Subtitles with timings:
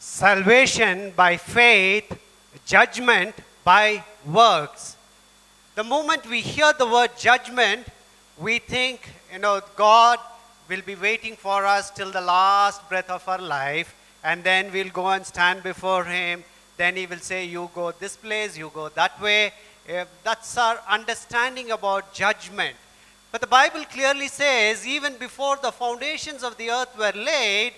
[0.00, 2.18] salvation by faith,
[2.64, 4.96] judgment by works.
[5.74, 7.86] The moment we hear the word judgment,
[8.38, 10.18] we think, you know, God
[10.68, 13.94] will be waiting for us till the last breath of our life,
[14.24, 16.44] and then we'll go and stand before Him.
[16.78, 19.52] Then He will say, You go this place, you go that way.
[19.86, 22.76] Eh, That's our understanding about judgment.
[23.30, 27.74] But the Bible clearly says, even before the foundations of the earth were laid,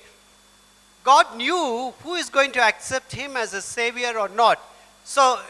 [1.05, 4.61] God knew who is going to accept him as a savior or not.
[5.05, 5.41] So,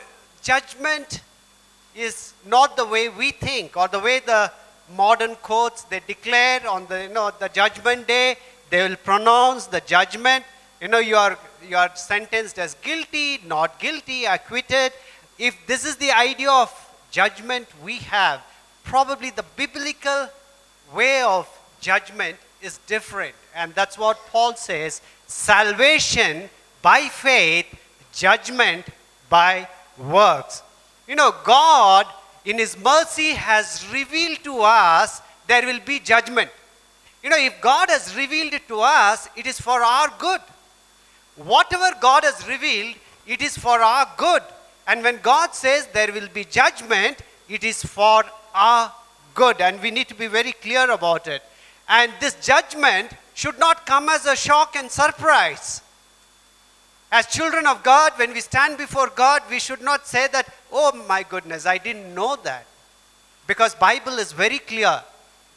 [0.42, 1.20] judgment
[1.94, 4.50] is not the way we think or the way the
[4.96, 8.36] modern courts they declare on the you know the judgment day
[8.70, 10.44] they will pronounce the judgment
[10.80, 11.38] you know you are
[11.68, 14.92] you are sentenced as guilty not guilty acquitted
[15.38, 16.70] if this is the idea of
[17.10, 18.42] judgment we have
[18.84, 20.28] probably the biblical
[20.94, 21.48] way of
[21.80, 23.34] judgment is different.
[23.54, 25.02] And that's what Paul says
[25.32, 26.48] salvation
[26.82, 27.66] by faith,
[28.12, 28.84] judgment
[29.28, 29.66] by
[29.98, 30.62] works.
[31.08, 32.06] You know, God,
[32.44, 36.50] in His mercy, has revealed to us there will be judgment.
[37.22, 40.40] You know, if God has revealed it to us, it is for our good.
[41.36, 42.96] Whatever God has revealed,
[43.26, 44.42] it is for our good.
[44.86, 48.24] And when God says there will be judgment, it is for
[48.54, 48.92] our
[49.34, 49.60] good.
[49.60, 51.42] And we need to be very clear about it.
[51.88, 55.82] And this judgment should not come as a shock and surprise.
[57.10, 60.92] As children of God, when we stand before God, we should not say that, oh
[61.06, 62.66] my goodness, I didn't know that.
[63.46, 65.02] Because Bible is very clear.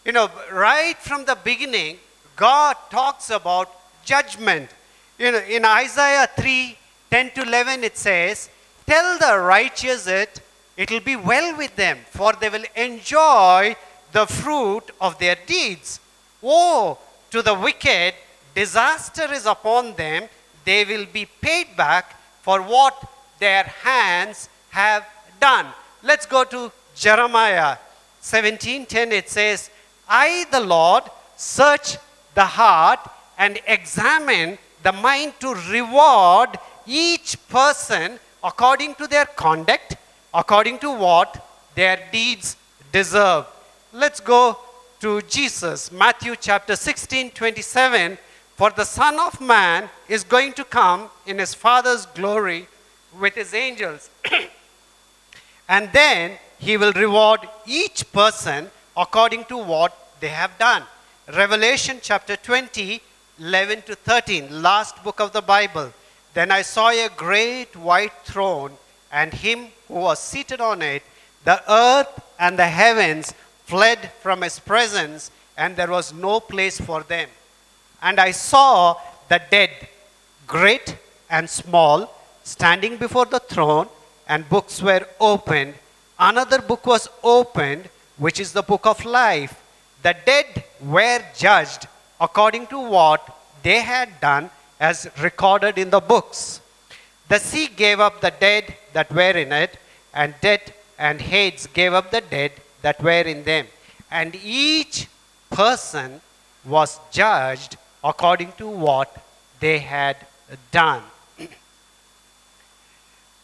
[0.04, 1.98] You know, right from the beginning,
[2.36, 3.72] God talks about
[4.04, 4.70] judgment.
[5.18, 6.78] You know, in Isaiah 3,
[7.10, 8.50] 10 to 11, it says,
[8.86, 10.42] Tell the righteous it,
[10.76, 13.76] it will be well with them, for they will enjoy
[14.12, 16.00] the fruit of their deeds.
[16.42, 16.98] Woe
[17.36, 18.14] to the wicked,
[18.54, 20.30] disaster is upon them,
[20.64, 22.96] they will be paid back for what
[23.40, 25.04] their hands have
[25.42, 25.66] done.
[26.02, 27.76] Let's go to Jeremiah
[28.22, 29.70] 17:10 it says,
[30.08, 31.04] I the Lord
[31.36, 31.98] search
[32.40, 33.02] the heart
[33.38, 36.52] and examine the mind to reward
[36.86, 38.18] each person
[38.52, 39.98] according to their conduct,
[40.34, 41.30] according to what
[41.80, 42.56] their deeds
[42.94, 43.46] deserve.
[43.92, 44.42] Let's go
[45.00, 48.18] to Jesus, Matthew chapter 16, 27.
[48.56, 52.68] For the Son of Man is going to come in his Father's glory
[53.20, 54.10] with his angels.
[55.70, 60.84] and then he will reward each person according to what they have done.
[61.28, 63.02] Revelation chapter 20,
[63.40, 65.92] 11 to 13, last book of the Bible.
[66.34, 68.72] Then I saw a great white throne
[69.12, 71.04] and him who was seated on it.
[71.44, 73.34] The earth and the heavens
[73.66, 77.30] fled from his presence, and there was no place for them.
[78.02, 78.96] And I saw
[79.30, 79.72] the dead,
[80.48, 80.96] great
[81.30, 83.88] and small, standing before the throne,
[84.28, 85.74] and books were opened.
[86.20, 89.62] Another book was opened, which is the book of life.
[90.04, 91.88] The dead were judged
[92.22, 93.22] according to what
[93.64, 94.50] they had done,
[94.80, 96.62] as recorded in the books.
[97.28, 99.78] The sea gave up the dead that were in it,
[100.14, 102.52] and death and Hades gave up the dead
[102.86, 103.66] that were in them.
[104.12, 105.08] And each
[105.50, 106.22] person
[106.64, 109.10] was judged according to what
[109.60, 110.18] they had
[110.72, 111.02] done.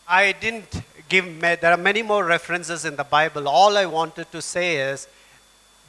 [0.08, 3.48] I didn't give, there are many more references in the Bible.
[3.48, 5.08] All I wanted to say is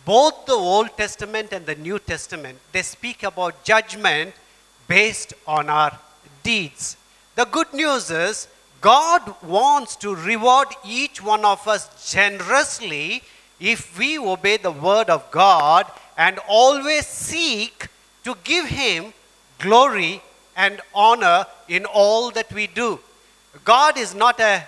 [0.06, 4.34] both the Old Testament and the New Testament, they speak about judgment
[4.88, 5.92] based on our
[6.42, 6.96] deeds.
[7.34, 8.48] The good news is
[8.80, 13.22] God wants to reward each one of us generously
[13.62, 15.86] if we obey the word of God
[16.18, 17.86] and always seek
[18.24, 19.14] to give him
[19.60, 20.20] glory
[20.56, 22.98] and honor in all that we do.
[23.64, 24.64] God is not a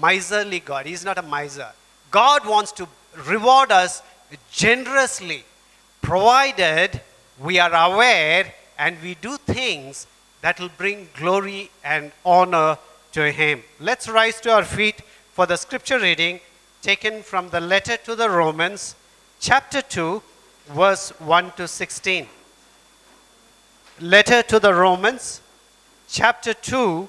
[0.00, 0.86] miserly God.
[0.86, 1.70] He's not a miser.
[2.10, 2.88] God wants to
[3.28, 4.02] reward us
[4.50, 5.44] generously,
[6.00, 7.00] provided
[7.38, 10.08] we are aware and we do things
[10.40, 12.76] that will bring glory and honor
[13.12, 13.62] to Him.
[13.78, 15.00] Let's rise to our feet
[15.32, 16.40] for the scripture reading
[16.82, 18.96] taken from the letter to the Romans,
[19.38, 20.20] chapter 2,
[20.70, 22.26] verse 1 to 16.
[24.00, 25.40] Letter to the Romans,
[26.08, 27.08] chapter 2,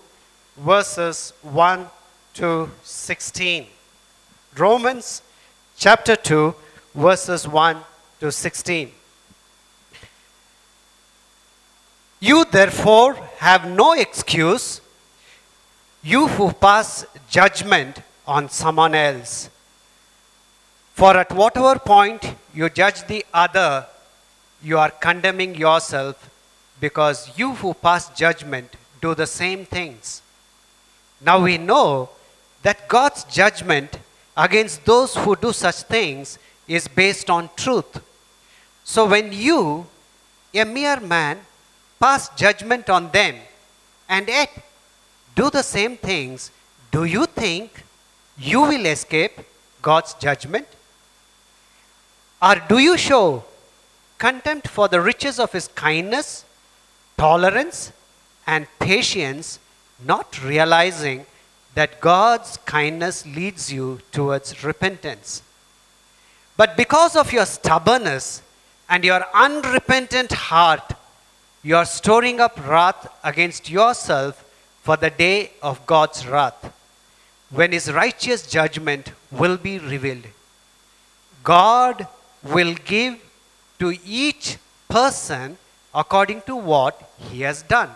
[0.58, 1.88] verses 1
[2.36, 3.66] to 16.
[4.56, 5.24] Romans
[5.76, 6.54] chapter 2,
[6.94, 7.78] verses 1
[8.20, 8.92] to 16.
[12.20, 14.82] You therefore have no excuse,
[16.04, 19.50] you who pass judgment on someone else.
[20.94, 23.88] For at whatever point you judge the other,
[24.62, 26.30] you are condemning yourself
[26.80, 30.22] because you who pass judgment do the same things.
[31.20, 32.10] Now we know
[32.62, 33.98] that God's judgment
[34.38, 36.38] against those who do such things
[36.68, 38.02] is based on truth.
[38.84, 39.86] So when you,
[40.54, 41.40] a mere man,
[42.00, 43.36] pass judgment on them
[44.08, 44.50] and yet
[45.36, 46.52] do the same things,
[46.92, 47.84] do you think
[48.38, 49.40] you will escape
[49.82, 50.68] God's judgment?
[52.44, 53.46] Or do you show
[54.18, 56.44] contempt for the riches of His kindness,
[57.18, 57.94] tolerance,
[58.46, 59.60] and patience,
[60.06, 61.26] not realizing
[61.74, 65.42] that God's kindness leads you towards repentance?
[66.58, 68.42] But because of your stubbornness
[68.90, 70.94] and your unrepentant heart,
[71.64, 74.44] you are storing up wrath against yourself
[74.82, 76.74] for the day of God's wrath,
[77.50, 80.26] when His righteous judgment will be revealed.
[81.42, 82.06] God
[82.44, 83.20] will give
[83.80, 84.58] to each
[84.90, 85.58] person
[85.94, 87.90] according to what he has done.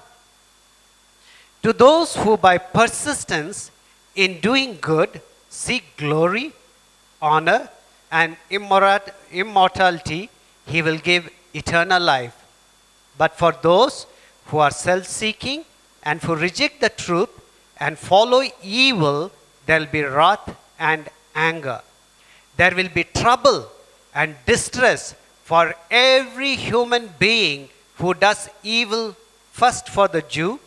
[1.64, 3.72] To those who by persistence
[4.16, 6.54] in doing good seek glory,
[7.22, 7.70] honor,
[8.12, 10.30] and immortality,
[10.66, 12.36] he will give eternal life.
[13.18, 14.06] But for those
[14.46, 15.66] who are self seeking
[16.04, 17.30] and who reject the truth
[17.78, 19.32] and follow evil,
[19.66, 21.82] there will be wrath and anger.
[22.56, 23.70] There will be trouble
[24.22, 27.70] and distress for every human being
[28.00, 29.16] who does evil,
[29.52, 30.60] first for the Jew,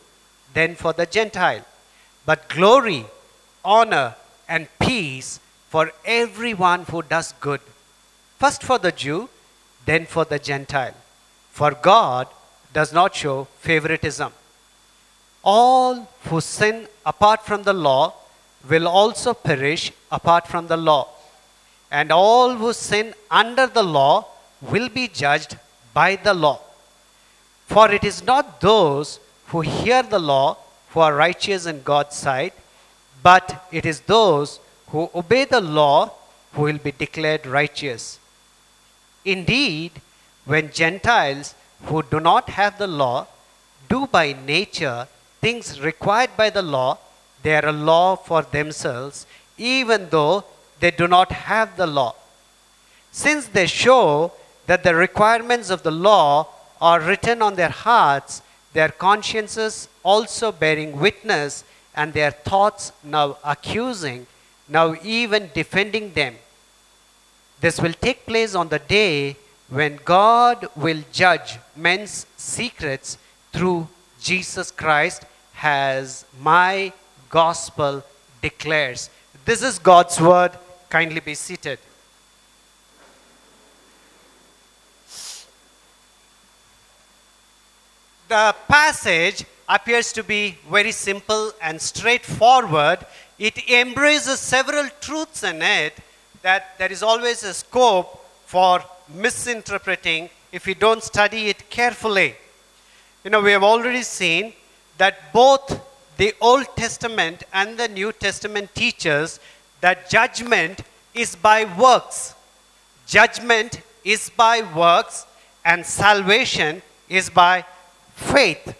[0.55, 1.65] then for the Gentile.
[2.25, 3.05] But glory,
[3.65, 4.15] honor,
[4.49, 7.61] and peace for everyone who does good,
[8.39, 9.29] first for the Jew,
[9.85, 10.95] then for the Gentile.
[11.51, 12.29] For God
[12.73, 13.37] does not show
[13.69, 14.33] favoritism.
[15.43, 18.15] All who sin apart from the law
[18.69, 21.09] will also perish apart from the law.
[21.91, 24.27] And all who sin under the law
[24.61, 25.57] will be judged
[25.93, 26.61] by the law.
[27.67, 30.57] For it is not those who hear the law
[30.91, 32.55] who are righteous in God's sight,
[33.23, 36.13] but it is those who obey the law
[36.53, 38.19] who will be declared righteous.
[39.25, 39.93] Indeed,
[40.45, 41.55] when Gentiles
[41.85, 43.27] who do not have the law
[43.89, 45.07] do by nature
[45.41, 46.99] things required by the law,
[47.43, 49.27] they are a law for themselves,
[49.57, 50.45] even though
[50.81, 52.15] they do not have the law.
[53.13, 54.33] Since they show
[54.67, 56.49] that the requirements of the law
[56.81, 58.43] are written on their hearts,
[58.73, 64.27] their consciences also bearing witness, and their thoughts now accusing,
[64.69, 66.37] now even defending them.
[67.61, 69.37] This will take place on the day
[69.69, 73.19] when God will judge men's secrets
[73.53, 73.89] through
[74.21, 75.25] Jesus Christ,
[75.63, 76.93] as my
[77.29, 78.03] gospel
[78.41, 79.11] declares.
[79.45, 80.53] This is God's word.
[80.91, 81.79] Kindly be seated.
[88.29, 93.07] The passage appears to be very simple and straightforward.
[93.39, 95.95] It embraces several truths in it
[96.43, 98.83] that there is always a scope for
[99.15, 102.35] misinterpreting if we don't study it carefully.
[103.25, 104.55] You know, we have already seen
[104.99, 105.81] that both
[106.17, 109.39] the Old Testament and the New Testament teaches
[109.81, 110.83] that judgment
[111.15, 112.35] is by works.
[113.07, 115.27] Judgment is by works,
[115.65, 117.65] and salvation is by
[118.15, 118.77] faith.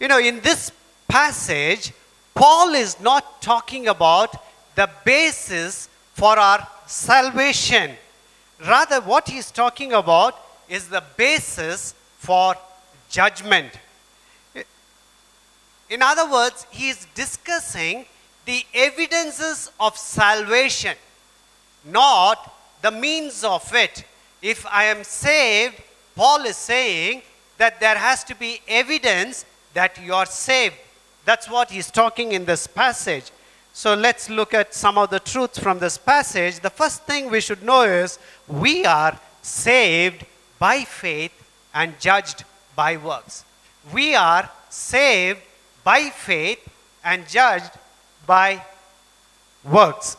[0.00, 0.72] You know, in this
[1.08, 1.92] passage,
[2.34, 4.36] Paul is not talking about
[4.74, 7.92] the basis for our salvation.
[8.66, 12.54] Rather, what he's talking about is the basis for
[13.08, 13.72] judgment.
[15.88, 18.06] In other words, he is discussing
[18.46, 20.96] the evidences of salvation,
[21.84, 24.04] not the means of it.
[24.40, 25.82] If I am saved,
[26.14, 27.22] Paul is saying
[27.58, 30.76] that there has to be evidence that you are saved.
[31.24, 33.30] That's what he's talking in this passage.
[33.72, 36.60] So let's look at some of the truths from this passage.
[36.60, 40.24] The first thing we should know is we are saved
[40.58, 41.32] by faith
[41.74, 43.44] and judged by works.
[43.92, 45.40] We are saved
[45.84, 46.60] by faith
[47.04, 47.70] and judged
[48.26, 48.62] by
[49.64, 50.16] works.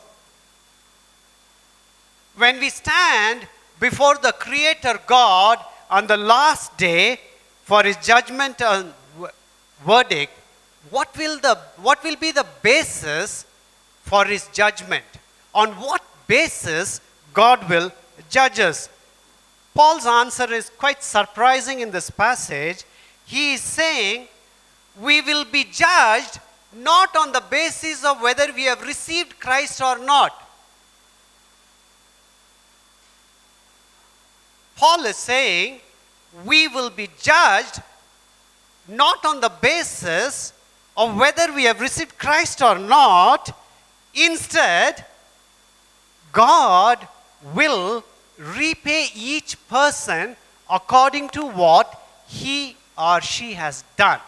[2.35, 3.47] When we stand
[3.79, 5.59] before the Creator God
[5.89, 7.19] on the last day
[7.63, 8.93] for His judgment and
[9.85, 10.33] verdict,
[10.89, 13.45] what will, the, what will be the basis
[14.03, 15.05] for His judgment?
[15.53, 17.01] On what basis
[17.33, 17.91] God will
[18.29, 18.89] judge us?
[19.73, 22.83] Paul's answer is quite surprising in this passage.
[23.25, 24.27] He is saying,
[24.99, 26.39] We will be judged
[26.73, 30.43] not on the basis of whether we have received Christ or not.
[34.75, 35.79] Paul is saying
[36.45, 37.81] we will be judged
[38.87, 40.53] not on the basis
[40.95, 43.55] of whether we have received Christ or not.
[44.13, 45.05] Instead,
[46.31, 47.07] God
[47.53, 48.03] will
[48.37, 50.35] repay each person
[50.69, 54.19] according to what he or she has done.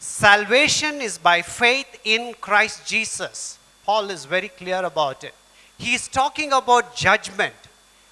[0.00, 3.58] Salvation is by faith in Christ Jesus.
[3.84, 5.34] Paul is very clear about it.
[5.76, 7.54] He is talking about judgment.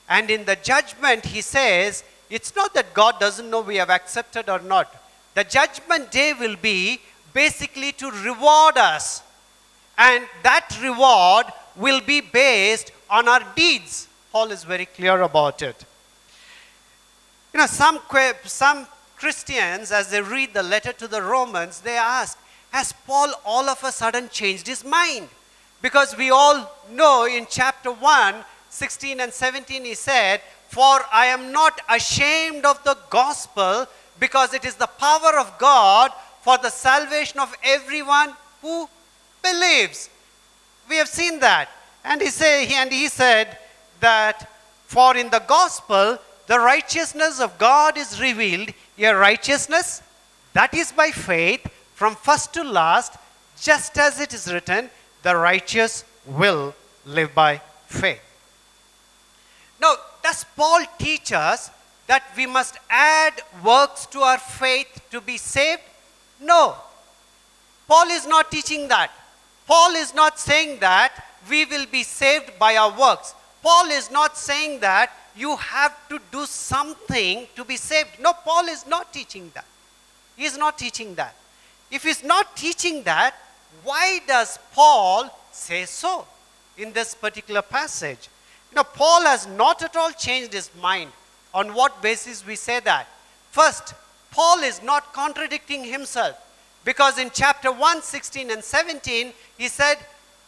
[0.08, 4.48] And in the judgment, he says, it's not that God doesn't know we have accepted
[4.48, 4.94] or not.
[5.34, 7.00] The judgment day will be
[7.32, 9.22] basically to reward us.
[9.98, 14.08] And that reward will be based on our deeds.
[14.32, 15.84] Paul is very clear about it.
[17.52, 18.00] You know, some,
[18.44, 18.86] some
[19.26, 22.38] Christians, as they read the letter to the Romans, they ask,
[22.70, 25.28] Has Paul all of a sudden changed his mind?
[25.82, 28.36] Because we all know in chapter 1,
[28.70, 33.88] 16 and 17, he said, For I am not ashamed of the gospel,
[34.20, 38.88] because it is the power of God for the salvation of everyone who
[39.42, 40.08] believes.
[40.88, 41.68] We have seen that.
[42.04, 43.58] And he, say, and he said
[43.98, 44.48] that,
[44.86, 46.16] For in the gospel,
[46.46, 50.02] the righteousness of God is revealed, a righteousness
[50.52, 53.14] that is by faith from first to last,
[53.60, 54.90] just as it is written,
[55.22, 56.74] the righteous will
[57.04, 58.22] live by faith.
[59.80, 61.70] Now, does Paul teach us
[62.06, 63.34] that we must add
[63.64, 65.82] works to our faith to be saved?
[66.40, 66.76] No.
[67.88, 69.10] Paul is not teaching that.
[69.66, 71.12] Paul is not saying that
[71.48, 73.34] we will be saved by our works.
[73.62, 78.08] Paul is not saying that you have to do something to be saved.
[78.20, 79.66] No, Paul is not teaching that.
[80.36, 81.34] He is not teaching that.
[81.90, 83.34] If he's not teaching that,
[83.84, 86.26] why does Paul say so
[86.76, 88.28] in this particular passage?
[88.70, 91.10] You know, Paul has not at all changed his mind.
[91.54, 93.06] On what basis we say that?
[93.50, 93.94] First,
[94.30, 96.36] Paul is not contradicting himself
[96.84, 99.96] because in chapter 1, 16 and 17, he said,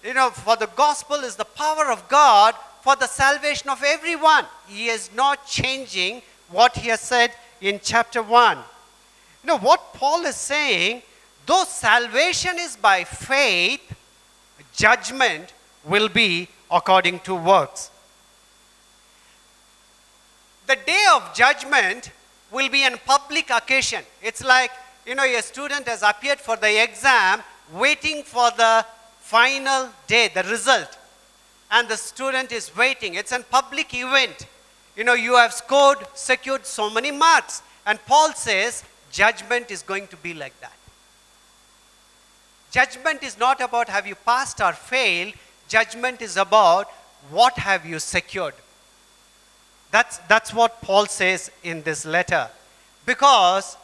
[0.04, 4.44] you know, for the gospel is the power of God for the salvation of everyone.
[4.66, 8.56] He is not changing what he has said in chapter 1.
[8.56, 11.02] You know, what Paul is saying,
[11.47, 13.80] though salvation is by faith,
[14.75, 15.52] judgment
[15.85, 17.90] will be according to works.
[20.66, 22.11] The day of judgment
[22.50, 24.02] will be a public occasion.
[24.23, 24.70] It's like,
[25.06, 27.40] you know, a student has appeared for the exam,
[27.73, 28.85] waiting for the
[29.20, 30.98] final day, the result
[31.70, 33.14] and the student is waiting.
[33.14, 34.46] It's a public event.
[34.96, 37.62] You know, you have scored, secured so many marks.
[37.87, 40.72] And Paul says judgment is going to be like that.
[42.70, 45.34] Judgment is not about have you passed or failed,
[45.68, 46.88] judgment is about
[47.30, 48.54] what have you secured.
[49.90, 52.48] That's, that's what Paul says in this letter.
[53.06, 53.76] Because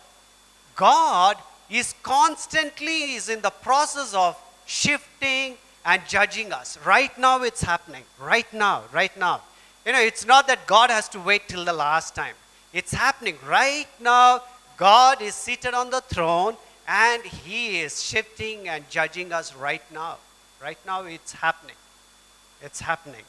[0.76, 1.36] God
[1.70, 6.78] is constantly is in the process of shifting, and judging us.
[6.84, 8.04] Right now, it's happening.
[8.18, 9.42] Right now, right now.
[9.84, 12.34] You know, it's not that God has to wait till the last time.
[12.72, 14.42] It's happening right now.
[14.76, 16.56] God is seated on the throne
[16.88, 20.16] and He is shifting and judging us right now.
[20.60, 21.76] Right now, it's happening.
[22.62, 23.24] It's happening.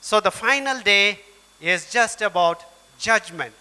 [0.00, 1.18] So, the final day
[1.60, 2.64] is just about
[3.00, 3.52] judgment.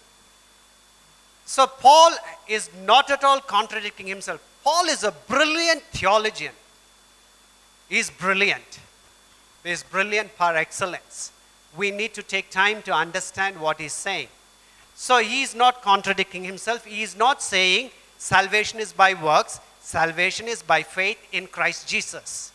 [1.46, 2.12] So, Paul
[2.48, 4.40] is not at all contradicting himself.
[4.64, 6.54] Paul is a brilliant theologian
[7.90, 8.80] is brilliant.
[9.64, 11.32] Is brilliant par excellence.
[11.76, 14.30] We need to take time to understand what he's saying.
[14.96, 16.86] So he is not contradicting himself.
[16.86, 22.52] He is not saying salvation is by works, salvation is by faith in Christ Jesus.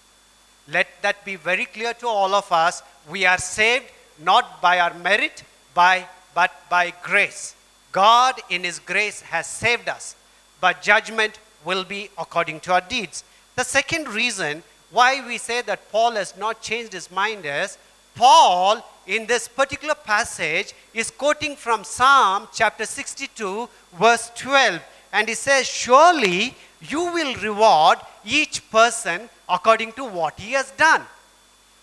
[0.68, 2.82] Let that be very clear to all of us.
[3.08, 3.86] We are saved
[4.18, 5.42] not by our merit,
[5.74, 7.54] by, but by grace.
[7.90, 10.16] God, in His grace, has saved us,
[10.60, 13.24] but judgment will be according to our deeds.
[13.54, 17.78] The second reason why we say that Paul has not changed his mind is
[18.14, 23.68] Paul, in this particular passage, is quoting from Psalm chapter 62,
[23.98, 24.80] verse 12.
[25.12, 31.02] And he says, Surely you will reward each person according to what he has done.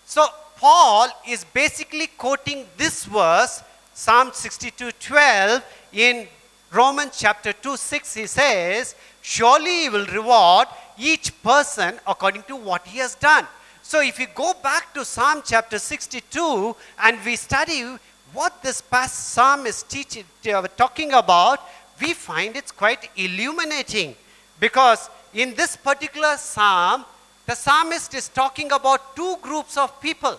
[0.04, 0.26] So,
[0.56, 3.62] Paul is basically quoting this verse,
[3.94, 6.28] Psalm 62, 12, in
[6.70, 8.14] Romans chapter 2, 6.
[8.14, 10.68] He says, Surely he will reward
[11.00, 13.46] each person according to what he has done.
[13.82, 17.96] So if you go back to Psalm chapter 62 and we study
[18.32, 21.60] what this past psalm is teaching, uh, talking about,
[22.00, 24.14] we find it's quite illuminating
[24.60, 27.04] because in this particular psalm,
[27.46, 30.38] the psalmist is talking about two groups of people.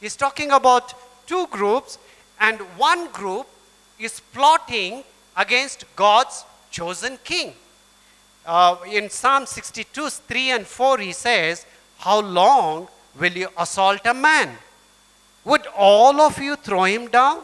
[0.00, 0.94] He's talking about
[1.26, 1.98] two groups,
[2.40, 3.46] and one group
[3.98, 5.04] is plotting
[5.36, 7.54] against God's chosen king.
[8.46, 11.66] Uh, in Psalm 62, 3 and 4, he says,
[11.98, 12.86] How long
[13.18, 14.56] will you assault a man?
[15.44, 17.42] Would all of you throw him down?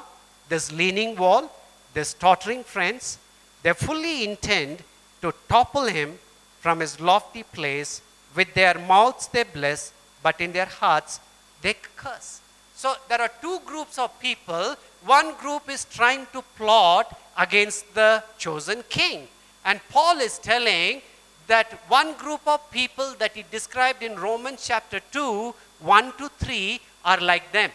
[0.49, 1.51] This leaning wall,
[1.93, 3.19] this tottering friends,
[3.65, 4.85] they fully intend
[5.23, 6.19] to topple him
[6.61, 8.01] from his lofty place.
[8.37, 9.93] With their mouths they bless,
[10.23, 11.21] but in their hearts
[11.63, 12.41] they curse.
[12.75, 14.77] So there are two groups of people.
[15.05, 19.29] One group is trying to plot against the chosen king.
[19.65, 21.03] And Paul is telling
[21.47, 26.81] that one group of people that he described in Romans chapter 2, 1 to 3,
[27.05, 27.71] are like them.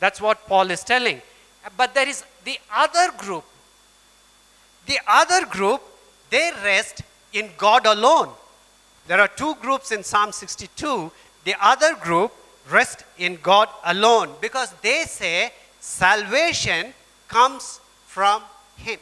[0.00, 1.22] That's what Paul is telling.
[1.76, 3.44] But there is the other group.
[4.86, 5.80] The other group,
[6.30, 7.02] they rest
[7.32, 8.30] in God alone.
[9.06, 11.10] There are two groups in Psalm 62.
[11.44, 12.32] The other group
[12.70, 16.94] rest in God alone because they say salvation
[17.28, 18.42] comes from
[18.76, 18.98] Him.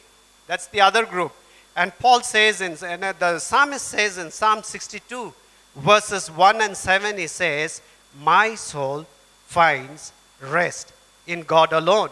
[0.47, 1.31] That's the other group.
[1.75, 5.33] And Paul says, in, and the psalmist says in Psalm 62,
[5.75, 7.81] verses 1 and 7, he says,
[8.21, 9.05] My soul
[9.45, 10.11] finds
[10.41, 10.93] rest
[11.27, 12.09] in God alone.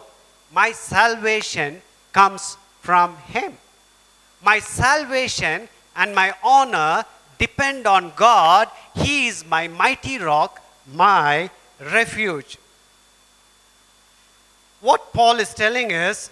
[0.53, 1.81] My salvation
[2.13, 3.57] comes from Him.
[4.41, 7.03] My salvation and my honor
[7.37, 8.69] depend on God.
[8.95, 10.61] He is my mighty rock,
[10.93, 11.49] my
[11.79, 12.57] refuge.
[14.81, 16.29] What Paul is telling is,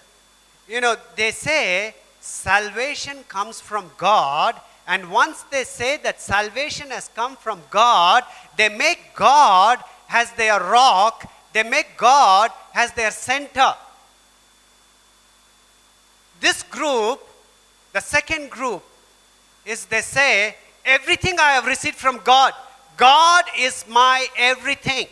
[0.69, 1.93] you know, they say
[2.27, 8.23] salvation comes from God, and once they say that salvation has come from God,
[8.57, 9.79] they make God
[10.09, 13.73] as their rock, they make God as their center.
[16.41, 17.21] This group,
[17.93, 18.83] the second group,
[19.65, 20.55] is they say,
[20.85, 22.53] Everything I have received from God,
[22.95, 25.07] God is my everything.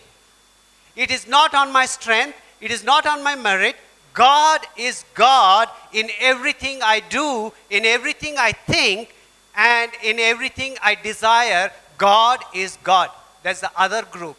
[0.95, 3.75] It is not on my strength, it is not on my merit.
[4.15, 9.13] God is God in everything I do, in everything I think,
[9.55, 11.71] and in everything I desire.
[11.97, 13.11] God is God.
[13.43, 14.37] That's the other group.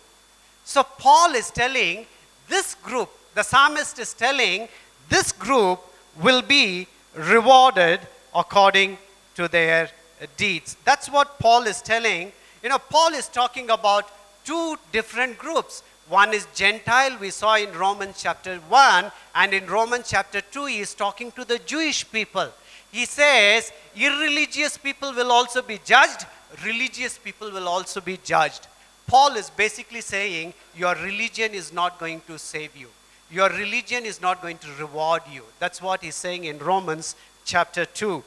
[0.64, 2.06] So Paul is telling
[2.48, 4.68] this group, the psalmist is telling
[5.10, 5.80] this group
[6.22, 8.00] will be rewarded
[8.34, 8.96] according
[9.34, 9.90] to their
[10.36, 10.76] deeds.
[10.84, 12.32] That's what Paul is telling.
[12.62, 14.10] You know, Paul is talking about
[14.44, 15.82] two different groups.
[16.08, 20.78] One is Gentile, we saw in Romans chapter 1, and in Romans chapter 2, he
[20.78, 22.48] is talking to the Jewish people.
[22.92, 26.26] He says, irreligious people will also be judged,
[26.64, 28.68] religious people will also be judged.
[29.06, 32.88] Paul is basically saying, Your religion is not going to save you.
[33.30, 35.42] Your religion is not going to reward you.
[35.58, 38.22] That's what he's saying in Romans chapter 2.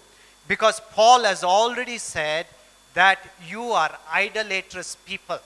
[0.48, 2.48] Because Paul has already said
[2.94, 5.40] that you are idolatrous people.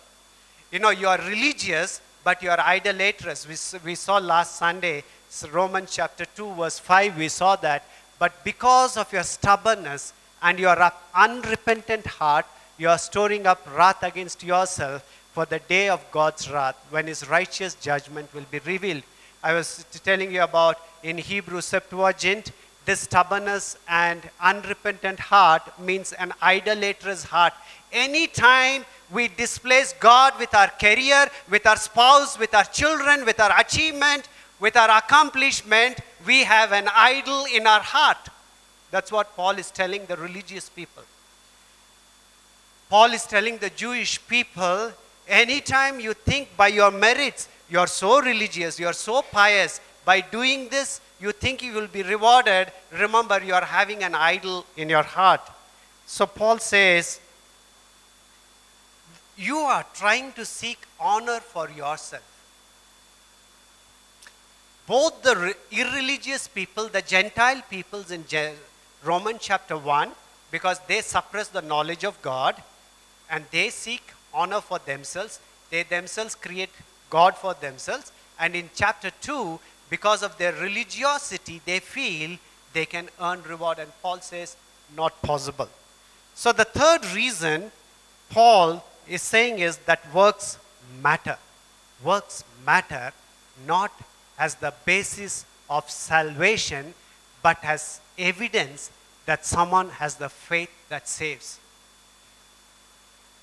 [0.71, 3.47] You know, you are religious, but you are idolatrous.
[3.47, 5.03] We, we saw last Sunday,
[5.51, 7.85] Romans chapter 2, verse 5, we saw that.
[8.19, 10.77] But because of your stubbornness and your
[11.13, 12.45] unrepentant heart,
[12.77, 17.27] you are storing up wrath against yourself for the day of God's wrath, when his
[17.27, 19.03] righteous judgment will be revealed.
[19.43, 22.51] I was telling you about in Hebrew Septuagint,
[22.85, 27.53] this stubbornness and unrepentant heart means an idolatrous heart.
[27.91, 33.59] Anytime we displace God with our career, with our spouse, with our children, with our
[33.59, 34.27] achievement,
[34.59, 38.29] with our accomplishment, we have an idol in our heart.
[38.91, 41.03] That's what Paul is telling the religious people.
[42.89, 44.91] Paul is telling the Jewish people
[45.27, 51.01] anytime you think by your merits, you're so religious, you're so pious, by doing this,
[51.19, 52.71] you think you will be rewarded.
[52.91, 55.41] Remember, you are having an idol in your heart.
[56.05, 57.19] So Paul says,
[59.37, 62.23] You are trying to seek honor for yourself.
[64.85, 68.25] Both the irreligious people, the Gentile peoples in
[69.03, 70.11] Romans chapter 1,
[70.51, 72.61] because they suppress the knowledge of God
[73.29, 76.69] and they seek honor for themselves, they themselves create
[77.09, 78.11] God for themselves.
[78.39, 82.37] And in chapter 2, because of their religiosity, they feel
[82.73, 83.79] they can earn reward.
[83.79, 84.57] And Paul says,
[84.95, 85.69] not possible.
[86.35, 87.71] So the third reason
[88.29, 90.57] Paul is saying is that works
[91.01, 91.37] matter.
[92.03, 93.13] Works matter
[93.67, 93.91] not
[94.37, 96.93] as the basis of salvation,
[97.41, 98.91] but as evidence
[99.25, 101.59] that someone has the faith that saves.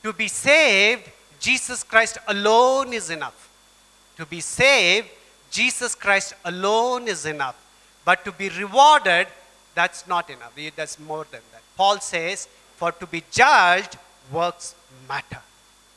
[0.03, 3.49] To be saved, Jesus Christ alone is enough.
[4.17, 5.09] To be saved,
[5.51, 7.57] Jesus Christ alone is enough.
[8.05, 9.27] But to be rewarded,
[9.75, 10.53] that's not enough.
[10.77, 11.63] That's more than that.
[11.77, 13.97] Paul says, for to be judged,
[14.33, 14.75] works
[15.09, 15.41] matter.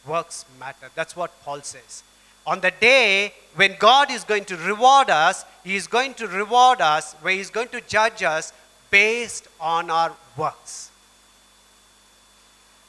[0.08, 0.90] Works matter.
[0.96, 2.04] That's what Paul says.
[2.46, 6.82] On the day when God is going to reward us, He is going to reward
[6.82, 8.52] us, where He is going to judge us
[8.92, 10.92] based on our works.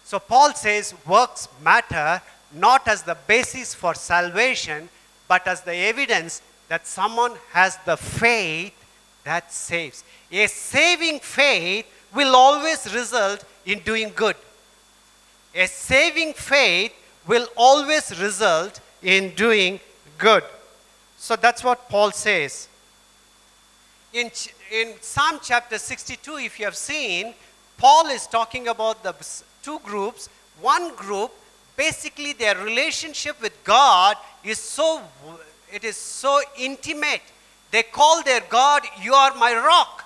[0.04, 2.20] So Paul says works matter
[2.52, 4.88] not as the basis for salvation,
[5.28, 8.72] but as the evidence that someone has the faith
[9.24, 10.04] that saves.
[10.30, 14.36] A saving faith will always result in doing good.
[15.54, 16.92] A saving faith
[17.26, 19.80] will always result in doing
[20.18, 20.44] good.
[21.16, 22.68] So that's what Paul says.
[24.12, 24.30] In,
[24.70, 27.34] in Psalm chapter 62, if you have seen,
[27.78, 29.14] Paul is talking about the
[29.62, 30.28] two groups.
[30.60, 31.32] One group,
[31.76, 35.00] basically their relationship with God is so,
[35.72, 37.22] it is so intimate.
[37.70, 40.04] They call their God, you are my rock.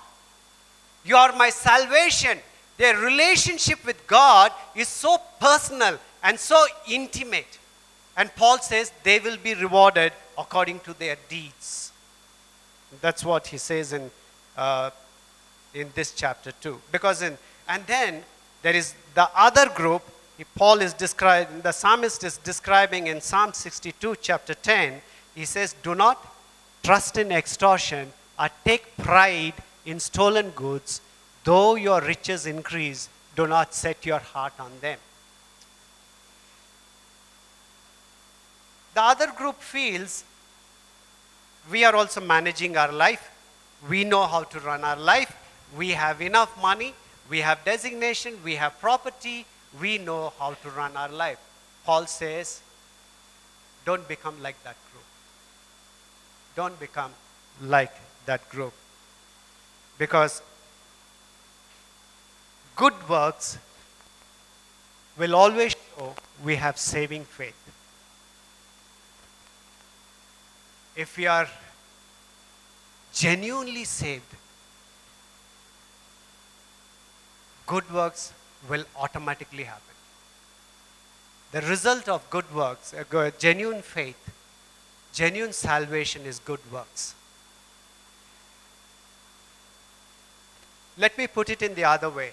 [1.05, 2.39] You are my salvation.
[2.77, 7.57] Their relationship with God is so personal and so intimate.
[8.17, 11.91] And Paul says they will be rewarded according to their deeds.
[13.01, 14.09] That's what he says in,
[14.57, 14.89] uh,
[15.73, 16.81] in this chapter too.
[16.91, 18.23] Because in, and then
[18.61, 20.01] there is the other group,
[20.55, 25.01] Paul is describing, the psalmist is describing in Psalm 62, chapter 10.
[25.35, 26.25] He says, Do not
[26.83, 29.53] trust in extortion or take pride
[29.85, 31.01] in stolen goods,
[31.43, 34.97] though your riches increase, do not set your heart on them.
[38.99, 40.25] The other group feels
[41.71, 43.31] we are also managing our life.
[43.87, 45.33] We know how to run our life.
[45.77, 46.93] We have enough money.
[47.29, 48.33] We have designation.
[48.43, 49.45] We have property.
[49.79, 51.37] We know how to run our life.
[51.85, 52.59] Paul says,
[53.85, 55.05] don't become like that group.
[56.57, 57.13] Don't become
[57.61, 58.73] like that group.
[59.97, 60.41] Because
[62.75, 63.57] good works
[65.17, 67.68] will always show we have saving faith.
[71.03, 71.47] If we are
[73.13, 74.35] genuinely saved,
[77.65, 78.33] good works
[78.67, 79.95] will automatically happen.
[81.53, 82.93] The result of good works,
[83.39, 84.29] genuine faith,
[85.13, 87.15] genuine salvation is good works.
[90.97, 92.31] Let me put it in the other way.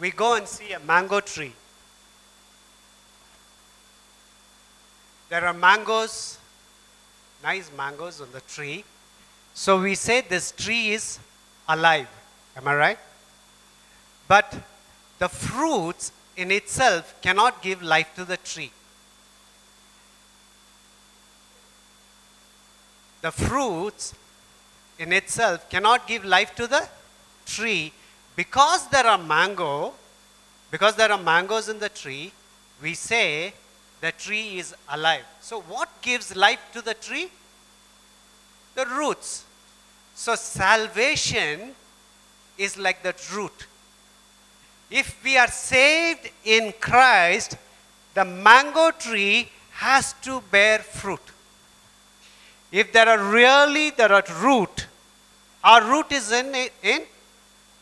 [0.00, 1.52] We go and see a mango tree.
[5.28, 6.38] There are mangoes
[7.42, 8.84] nice mangoes on the tree.
[9.54, 11.18] So we say this tree is
[11.68, 12.08] alive.
[12.56, 12.98] Am I right?
[14.28, 14.54] But
[15.18, 18.72] the fruits in itself cannot give life to the tree.
[23.20, 24.14] The fruits
[24.98, 26.88] in itself cannot give life to the
[27.46, 27.92] tree
[28.36, 29.92] because there are mango
[30.70, 32.32] because there are mangoes in the tree
[32.80, 33.52] we say
[34.02, 35.24] the tree is alive.
[35.40, 37.30] So, what gives life to the tree?
[38.74, 39.44] The roots.
[40.14, 41.74] So, salvation
[42.58, 43.66] is like the root.
[44.90, 47.56] If we are saved in Christ,
[48.14, 51.22] the mango tree has to bear fruit.
[52.72, 54.86] If there are really there are root,
[55.62, 57.02] our root is in, in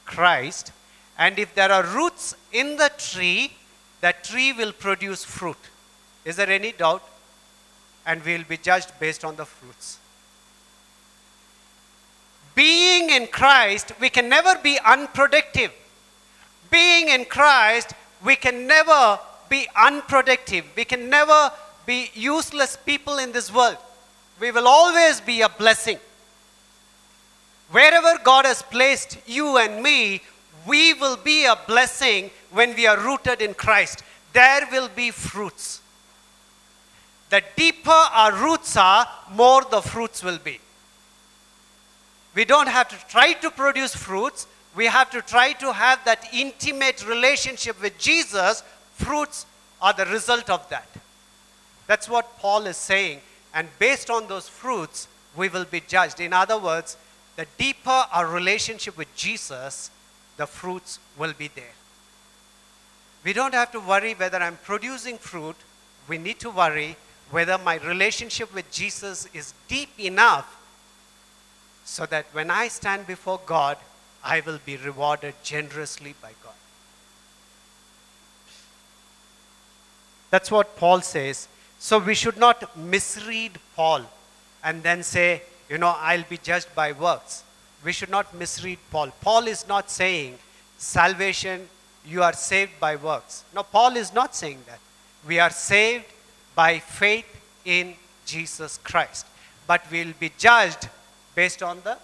[0.05, 0.73] Christ,
[1.19, 3.53] and if there are roots in the tree,
[4.03, 5.70] the tree will produce fruit.
[6.25, 7.03] Is there any doubt?
[8.07, 9.99] And we will be judged based on the fruits.
[12.55, 15.73] Being in Christ, we can never be unproductive.
[16.71, 20.65] Being in Christ, we can never be unproductive.
[20.77, 21.53] We can never
[21.87, 23.79] be useless people in this world.
[24.41, 25.99] We will always be a blessing.
[27.71, 30.23] Wherever God has placed you and me,
[30.67, 34.03] we will be a blessing when we are rooted in Christ.
[34.33, 35.81] There will be fruits
[37.31, 40.61] the deeper our roots are, more the fruits will be.
[42.35, 44.47] We don't have to try to produce fruits.
[44.75, 48.63] We have to try to have that intimate relationship with Jesus.
[48.95, 49.47] Fruits
[49.81, 50.89] are the result of that.
[51.87, 53.21] That's what Paul is saying.
[53.55, 56.21] And based on those fruits, we will be judged.
[56.21, 56.97] In other words,
[57.37, 59.91] the deeper our relationship with Jesus,
[60.37, 61.75] the fruits will be there.
[63.25, 65.57] We don't have to worry whether I'm producing fruit.
[66.09, 66.97] We need to worry
[67.31, 70.57] whether my relationship with Jesus is deep enough
[71.85, 73.77] so that when I stand before God,
[74.23, 76.55] I will be rewarded generously by God.
[80.31, 81.49] That's what Paul says.
[81.79, 84.03] So we should not misread Paul
[84.63, 87.43] and then say, you know, I'll be judged by works.
[87.85, 89.11] We should not misread Paul.
[89.21, 90.39] Paul is not saying
[90.79, 91.69] salvation,
[92.07, 93.45] you are saved by works.
[93.55, 94.79] No, Paul is not saying that.
[95.27, 96.05] We are saved
[96.61, 97.31] by faith
[97.65, 97.95] in
[98.27, 99.25] Jesus Christ.
[99.67, 100.89] But we'll be judged
[101.35, 101.97] based on the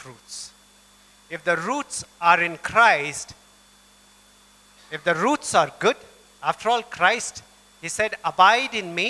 [0.00, 0.50] fruits.
[1.34, 3.32] if the roots are in Christ,
[4.96, 5.96] if the roots are good,
[6.42, 7.42] after all, Christ,
[7.80, 9.08] He said, Abide in me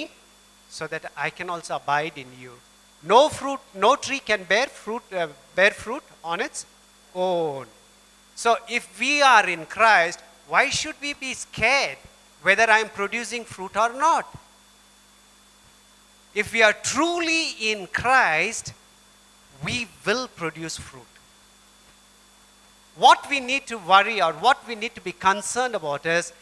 [0.68, 2.52] so that I can also abide in you.
[3.02, 6.64] No fruit, no tree can bear fruit, uh, bear fruit on its
[7.14, 7.66] own.
[8.36, 11.98] So if we are in Christ, why should we be scared
[12.42, 14.28] whether I am producing fruit or not?
[16.34, 18.72] If we are truly in Christ,
[19.64, 21.02] we will produce fruit.
[22.96, 26.32] What we need to worry or what we need to be concerned about is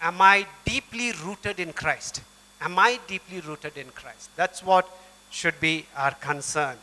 [0.00, 2.22] Am I deeply rooted in Christ?
[2.60, 4.30] Am I deeply rooted in Christ?
[4.36, 4.88] That's what
[5.30, 6.76] should be our concern.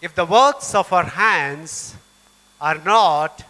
[0.00, 1.94] If the works of our hands
[2.60, 3.44] are not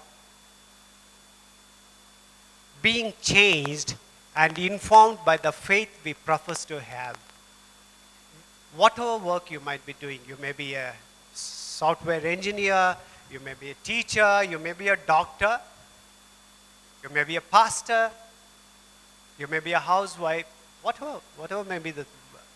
[2.83, 3.95] being changed
[4.39, 7.19] and informed by the faith we profess to have,
[8.77, 10.95] whatever work you might be doing, you may be a
[11.35, 12.97] software engineer,
[13.33, 15.59] you may be a teacher, you may be a doctor,
[17.03, 18.13] you may be a pastor,
[19.41, 20.47] you may be a housewife,
[20.83, 22.07] whatever, whatever may be the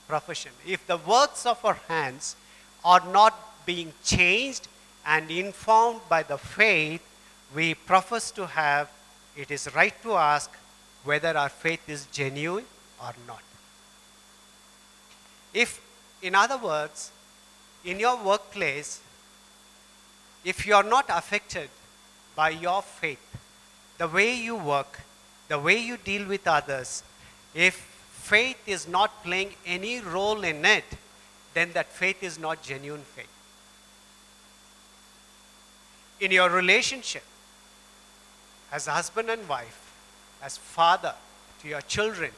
[0.06, 0.52] profession.
[0.64, 2.36] If the works of our hands
[2.84, 4.68] are not being changed
[5.04, 7.02] and informed by the faith
[7.52, 8.88] we profess to have,
[9.36, 10.48] it is right to ask
[11.04, 12.64] whether our faith is genuine
[13.00, 13.42] or not.
[15.52, 15.80] If,
[16.22, 17.10] in other words,
[17.84, 19.00] in your workplace,
[20.44, 21.68] if you are not affected
[22.34, 23.18] by your faith,
[23.98, 25.00] the way you work,
[25.48, 27.02] the way you deal with others,
[27.54, 30.84] if faith is not playing any role in it,
[31.54, 33.28] then that faith is not genuine faith.
[36.20, 37.24] In your relationship,
[38.70, 39.81] as husband and wife,
[40.42, 41.14] as father
[41.60, 42.30] to your children,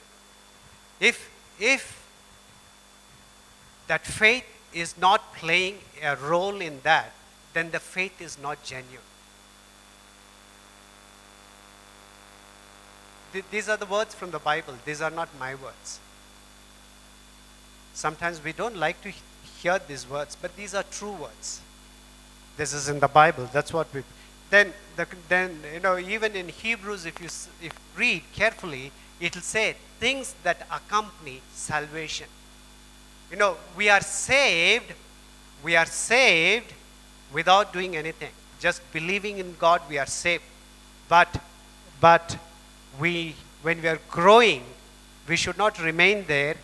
[1.01, 2.07] if, if
[3.87, 7.13] that faith is not playing a role in that,
[7.53, 8.99] then the faith is not genuine.
[13.33, 16.01] Th- these are the words from the Bible, these are not my words.
[17.95, 19.13] Sometimes we don't like to
[19.63, 21.61] hear these words, but these are true words.
[22.57, 23.49] This is in the Bible.
[23.53, 24.03] That's what we.
[24.51, 27.27] Then, the, then you know, even in Hebrews, if you
[27.67, 32.27] if read carefully, it will say things that accompany salvation.
[33.31, 34.93] You know, we are saved.
[35.63, 36.73] We are saved
[37.33, 38.31] without doing anything.
[38.61, 40.45] Just believing in God, we are saved.
[41.09, 41.41] But,
[42.01, 42.39] but
[43.01, 44.63] we, when we are growing,
[45.29, 46.57] we should not remain there.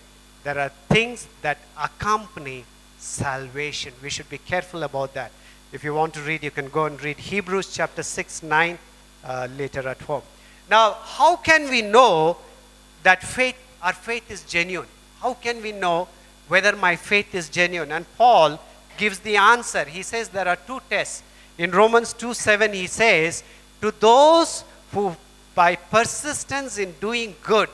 [0.44, 2.64] There are things that accompany
[2.98, 3.92] salvation.
[4.02, 5.32] We should be careful about that.
[5.72, 8.78] If you want to read, you can go and read Hebrews chapter 6, 9
[9.24, 10.22] uh, later at home.
[10.68, 12.37] Now, how can we know
[13.02, 14.88] that faith, our faith is genuine?
[15.20, 16.09] How can we know
[16.48, 17.92] whether my faith is genuine?
[17.92, 18.59] And Paul
[18.96, 19.85] gives the answer.
[19.85, 21.22] He says there are two tests.
[21.56, 23.44] In Romans 2 7, he says,
[23.80, 25.14] To those who
[25.54, 27.68] by persistence in doing good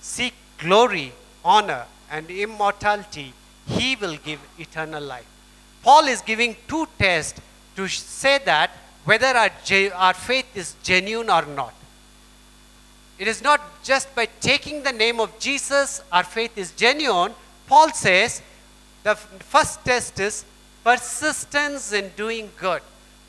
[0.00, 1.12] seek glory,
[1.44, 3.32] honor, and immortality,
[3.66, 5.26] he will give eternal life.
[5.82, 7.40] Paul is giving two tests
[7.76, 8.70] to say that
[9.04, 9.50] whether our,
[9.94, 11.74] our faith is genuine or not.
[13.18, 17.32] It is not just by taking the name of Jesus our faith is genuine.
[17.66, 18.42] Paul says
[19.02, 20.44] the first test is
[20.84, 22.82] persistence in doing good.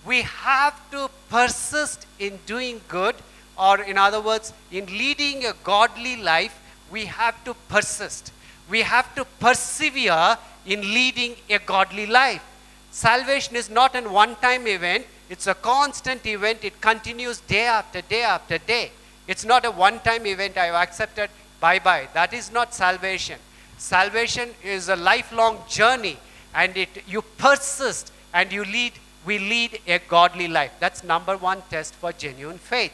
[0.05, 3.15] We have to persist in doing good,
[3.57, 6.57] or in other words, in leading a godly life,
[6.89, 8.31] we have to persist.
[8.71, 12.43] We have to persevere in leading a godly life.
[12.91, 16.63] Salvation is not an one time event, it's a constant event.
[16.63, 18.91] It continues day after day after day.
[19.27, 21.29] It's not a one time event I have accepted,
[21.59, 22.07] bye bye.
[22.13, 23.39] That is not salvation.
[23.77, 26.17] Salvation is a lifelong journey
[26.53, 28.93] and it, you persist and you lead,
[29.25, 30.71] we lead a godly life.
[30.79, 32.93] That's number one test for genuine faith.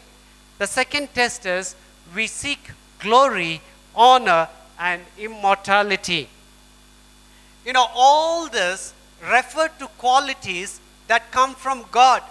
[0.59, 1.75] The second test is
[2.15, 2.59] we seek
[2.99, 3.61] glory,
[3.95, 4.47] honor,
[4.79, 6.29] and immortality.
[7.65, 12.23] You know, all this refer to qualities that come from God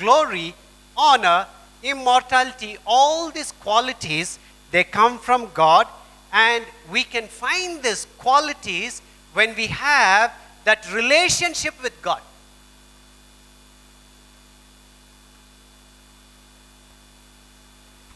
[0.00, 0.54] glory,
[0.96, 1.46] honor,
[1.82, 4.38] immortality, all these qualities,
[4.70, 5.86] they come from God,
[6.32, 9.02] and we can find these qualities
[9.34, 10.32] when we have
[10.64, 12.22] that relationship with God.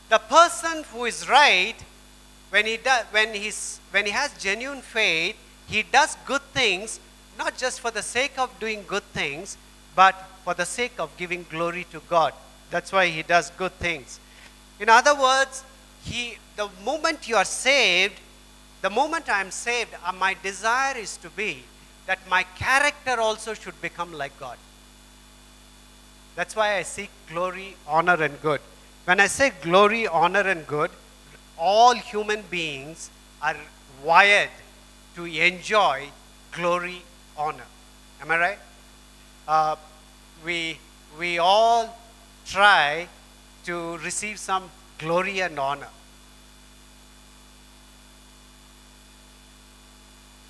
[0.08, 1.74] The person who is right,
[2.54, 5.34] when he, does, when, he's, when he has genuine faith,
[5.66, 7.00] he does good things,
[7.36, 9.56] not just for the sake of doing good things,
[9.96, 10.14] but
[10.44, 12.32] for the sake of giving glory to God.
[12.70, 14.20] That's why he does good things.
[14.78, 15.64] In other words,
[16.04, 18.20] he, the moment you are saved,
[18.82, 21.64] the moment I am saved, uh, my desire is to be
[22.06, 24.58] that my character also should become like God.
[26.36, 28.60] That's why I seek glory, honor, and good.
[29.06, 30.92] When I say glory, honor, and good,
[31.58, 33.10] all human beings
[33.42, 33.56] are
[34.02, 34.50] wired
[35.16, 36.08] to enjoy
[36.52, 37.02] glory,
[37.36, 37.66] honor.
[38.20, 38.58] Am I right?
[39.46, 39.76] Uh,
[40.44, 40.78] we,
[41.18, 41.96] we all
[42.46, 43.08] try
[43.64, 45.88] to receive some glory and honor.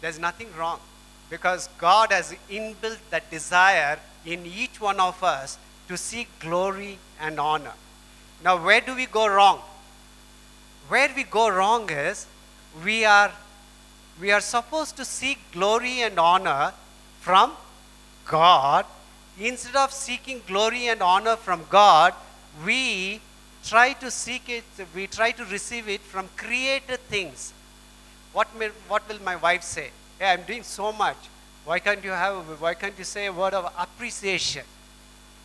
[0.01, 0.81] There's nothing wrong
[1.31, 7.41] because God has inbuilt that desire in each one of us to seek glory and
[7.41, 7.73] honor.
[8.43, 9.61] Now, where do we go wrong?
[10.89, 12.27] Where we go wrong is
[12.85, 13.33] we are,
[14.21, 16.73] we are supposed to seek glory and honor
[17.21, 17.53] from
[18.27, 18.85] God.
[19.41, 22.15] Instead of seeking glory and honor from God,
[22.65, 23.21] we
[23.65, 27.53] try to seek it, we try to receive it from created things.
[28.33, 29.91] What, may, what will my wife say?
[30.19, 31.17] Hey, I'm doing so much.
[31.65, 34.65] Why can't you have, why can't you say a word of appreciation?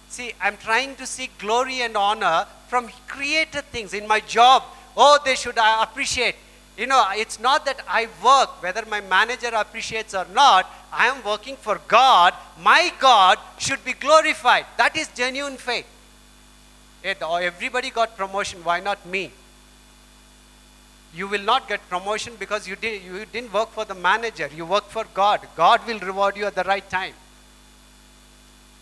[0.09, 4.63] See, I'm trying to seek glory and honor from created things in my job.
[5.01, 6.35] Oh, they should uh, appreciate.
[6.77, 10.69] You know, it's not that I work, whether my manager appreciates or not.
[10.91, 12.33] I am working for God.
[12.61, 14.65] My God should be glorified.
[14.77, 15.87] That is genuine faith.
[17.01, 18.61] Everybody got promotion.
[18.61, 19.31] Why not me?
[21.15, 24.49] You will not get promotion because you, did, you didn't work for the manager.
[24.53, 25.47] You work for God.
[25.55, 27.13] God will reward you at the right time.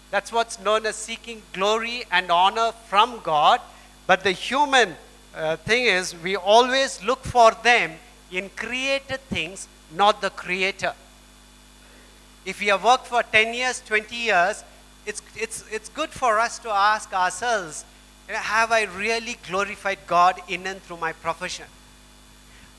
[0.09, 3.61] That's what's known as seeking glory and honor from God.
[4.07, 4.95] But the human
[5.37, 7.91] uh, thing is, we always look for them
[8.31, 10.93] in created things, not the creator.
[12.45, 14.63] If we have worked for 10 years, 20 years,
[15.05, 17.85] it's, it's, it's good for us to ask ourselves
[18.29, 21.65] have I really glorified God in and through my profession?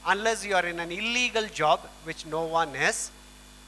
[0.06, 3.10] Unless you are in an illegal job, which no one is,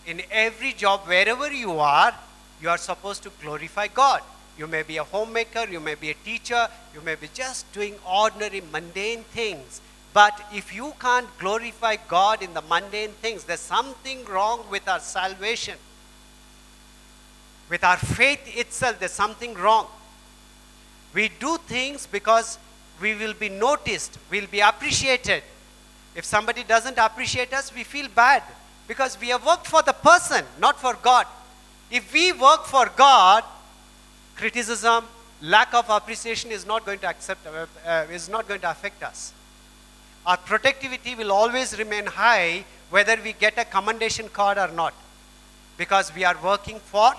[0.06, 2.14] in every job, wherever you are,
[2.60, 4.22] you are supposed to glorify God.
[4.60, 7.94] You may be a homemaker, you may be a teacher, you may be just doing
[8.06, 9.80] ordinary, mundane things.
[10.12, 15.00] But if you can't glorify God in the mundane things, there's something wrong with our
[15.00, 15.78] salvation.
[17.70, 19.86] With our faith itself, there's something wrong.
[21.14, 22.58] We do things because
[23.00, 25.42] we will be noticed, we'll be appreciated.
[26.14, 28.42] If somebody doesn't appreciate us, we feel bad
[28.86, 31.26] because we have worked for the person, not for God.
[31.90, 33.42] If we work for God,
[34.40, 35.04] criticism,
[35.42, 39.02] lack of appreciation is not going to accept, uh, uh, is not going to affect
[39.02, 39.32] us.
[40.24, 44.94] Our productivity will always remain high whether we get a commendation card or not
[45.76, 47.12] because we are working for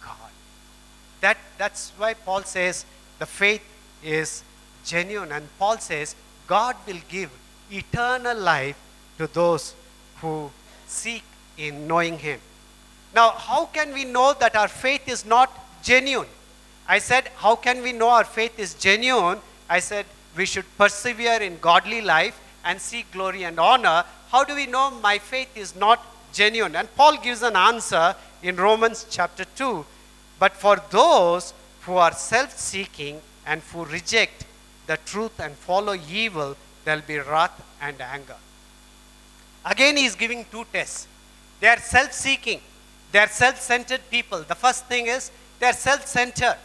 [0.00, 0.32] God.
[1.22, 2.84] That, that's why Paul says
[3.18, 3.62] the faith
[4.04, 4.42] is
[4.84, 5.32] genuine.
[5.32, 6.14] And Paul says
[6.46, 7.30] God will give
[7.70, 8.78] eternal life
[9.18, 9.74] to those
[10.20, 10.50] who
[10.86, 11.24] seek
[11.56, 12.40] in knowing Him.
[13.14, 15.50] Now, how can we know that our faith is not
[15.82, 16.28] genuine?
[16.88, 19.38] I said, how can we know our faith is genuine?
[19.68, 24.04] I said, we should persevere in godly life and seek glory and honor.
[24.30, 26.76] How do we know my faith is not genuine?
[26.76, 29.84] And Paul gives an answer in Romans chapter 2.
[30.38, 34.44] But for those who are self seeking and who reject
[34.86, 38.36] the truth and follow evil, there'll be wrath and anger.
[39.64, 41.06] Again, he is giving two tests.
[41.60, 42.60] They are self seeking.
[43.12, 44.42] They are self centered people.
[44.42, 45.30] The first thing is
[45.62, 46.56] they are self centered.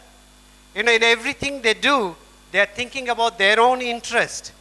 [0.76, 2.16] You know, in everything they do,
[2.52, 4.52] they are thinking about their own interest.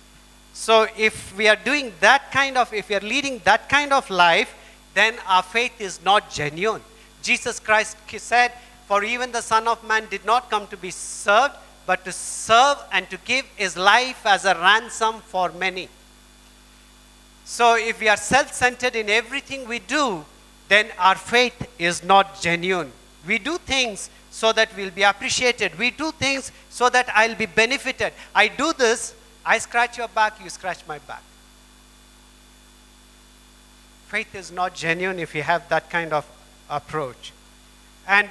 [0.53, 4.11] So if we are doing that kind of, if we are leading that kind of
[4.11, 4.55] life,
[4.92, 6.83] then our faith is not genuine.
[7.22, 8.53] Jesus Christ said,
[8.87, 11.55] For even the Son of Man did not come to be served,
[11.87, 15.88] but to serve and to give his life as a ransom for many.
[17.46, 20.27] So if we are self centered in everything we do,
[20.68, 22.92] then our faith is not genuine.
[23.27, 25.79] We do things so that we'll be appreciated.
[25.79, 28.12] We do things so that I'll be benefited.
[28.35, 29.14] I do this,
[29.46, 31.22] I scratch your back, you scratch my back.
[34.09, 36.27] Faith is not genuine if you have that kind of
[36.69, 37.33] approach.
[38.06, 38.29] And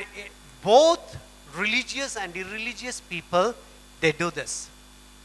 [0.62, 1.18] both
[1.58, 3.56] religious and irreligious people,
[4.00, 4.70] they do this.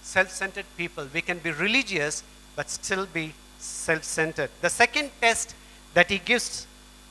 [0.03, 1.07] Self centered people.
[1.13, 2.23] We can be religious
[2.57, 4.49] but still be self centered.
[4.63, 5.55] The second test
[5.93, 6.67] that he gives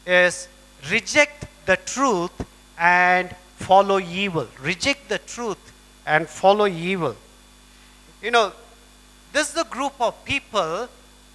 [0.08, 0.48] is
[0.90, 2.32] reject the truth
[2.80, 4.48] and follow evil.
[4.62, 5.60] Reject the truth
[6.06, 7.16] and follow evil.
[8.22, 8.52] You know,
[9.34, 10.88] this is the group of people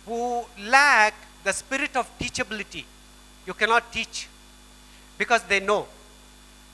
[0.06, 1.14] who lack
[1.44, 2.84] the spirit of teachability.
[3.46, 4.28] You cannot teach
[5.18, 5.86] because they know.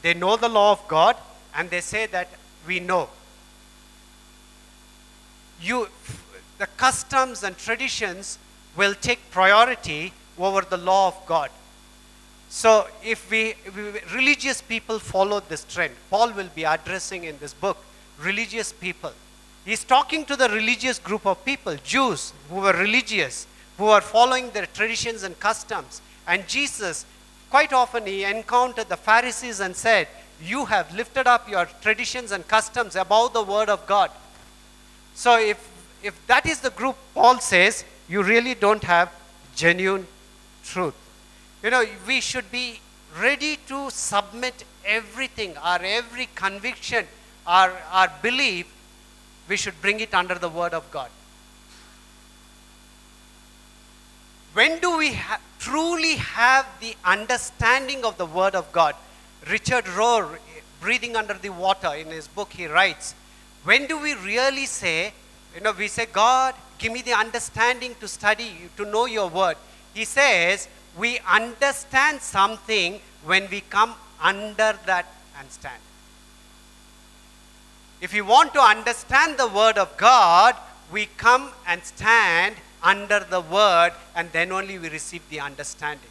[0.02, 1.16] They know the law of God
[1.54, 2.28] and they say that
[2.66, 3.08] we know.
[5.60, 5.88] You,
[6.58, 8.38] the customs and traditions
[8.76, 11.50] will take priority over the law of God.
[12.50, 17.38] So, if we, if we religious people follow this trend, Paul will be addressing in
[17.38, 17.78] this book
[18.20, 19.12] religious people.
[19.64, 23.46] He's talking to the religious group of people, Jews who were religious,
[23.78, 26.02] who are following their traditions and customs.
[26.26, 27.06] And Jesus,
[27.50, 30.08] quite often, he encountered the Pharisees and said,
[30.42, 34.10] You have lifted up your traditions and customs above the word of God.
[35.14, 35.70] So, if,
[36.02, 39.12] if that is the group, Paul says, you really don't have
[39.54, 40.04] genuine
[40.64, 40.94] truth.
[41.62, 42.80] You know, we should be
[43.18, 47.06] ready to submit everything, our every conviction,
[47.46, 48.66] our, our belief,
[49.48, 51.10] we should bring it under the Word of God.
[54.52, 58.94] When do we ha- truly have the understanding of the Word of God?
[59.48, 60.38] Richard Rohr,
[60.80, 63.14] Breathing Under the Water, in his book, he writes,
[63.64, 65.12] When do we really say,
[65.54, 69.56] you know, we say, God, give me the understanding to study, to know your Word?
[69.94, 75.06] He says, we understand something when we come under that
[75.38, 75.80] and stand.
[78.00, 80.56] If you want to understand the Word of God,
[80.90, 86.10] we come and stand under the Word, and then only we receive the understanding.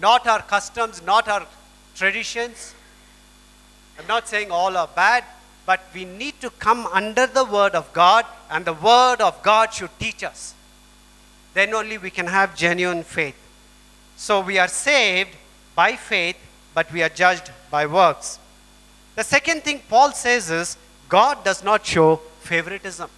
[0.00, 1.46] Not our customs, not our
[1.94, 2.74] traditions.
[3.98, 5.24] I'm not saying all are bad,
[5.64, 9.72] but we need to come under the Word of God, and the Word of God
[9.72, 10.53] should teach us.
[11.54, 13.36] Then only we can have genuine faith.
[14.16, 15.30] So we are saved
[15.74, 16.36] by faith,
[16.74, 18.38] but we are judged by works.
[19.14, 20.76] The second thing Paul says is
[21.08, 23.08] God does not show favoritism.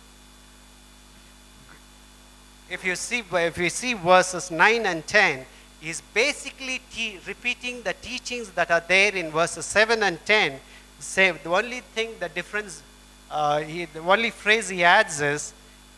[2.68, 5.46] If you see, if you see verses 9 and 10,
[5.80, 10.60] he's basically te- repeating the teachings that are there in verses 7 and 10.
[10.98, 12.82] Say, the only thing, the difference,
[13.30, 15.54] uh, he, the only phrase he adds is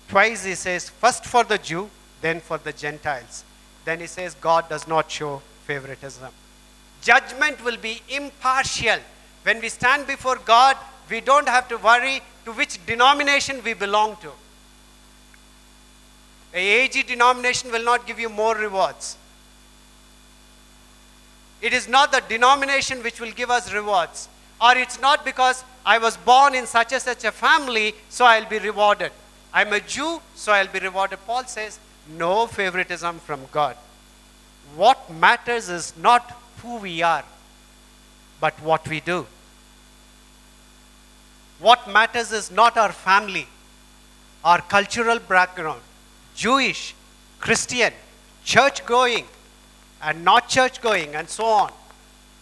[0.08, 1.88] twice he says, first for the Jew,
[2.20, 3.44] then for the Gentiles.
[3.84, 6.30] Then he says, God does not show favoritism.
[7.02, 8.98] Judgment will be impartial.
[9.44, 10.76] When we stand before God,
[11.08, 14.30] we don't have to worry to which denomination we belong to.
[16.54, 19.16] A AG denomination will not give you more rewards.
[21.60, 24.28] It is not the denomination which will give us rewards.
[24.60, 28.48] Or it's not because I was born in such and such a family, so I'll
[28.48, 29.12] be rewarded.
[29.52, 31.18] I'm a Jew, so I'll be rewarded.
[31.26, 31.78] Paul says,
[32.16, 33.76] no favoritism from God.
[34.76, 37.24] What matters is not who we are,
[38.40, 39.26] but what we do.
[41.60, 43.48] What matters is not our family,
[44.44, 45.80] our cultural background,
[46.34, 46.94] Jewish,
[47.40, 47.92] Christian,
[48.44, 49.24] church going,
[50.02, 51.72] and not church going, and so on,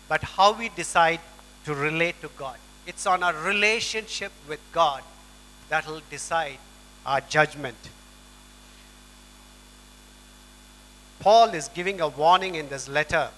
[0.08, 1.20] but how we decide
[1.64, 2.56] to relate to God.
[2.86, 5.02] It's on our relationship with God
[5.70, 6.58] that will decide
[7.04, 7.76] our judgment.
[11.20, 13.30] Paul is giving a warning in this letter.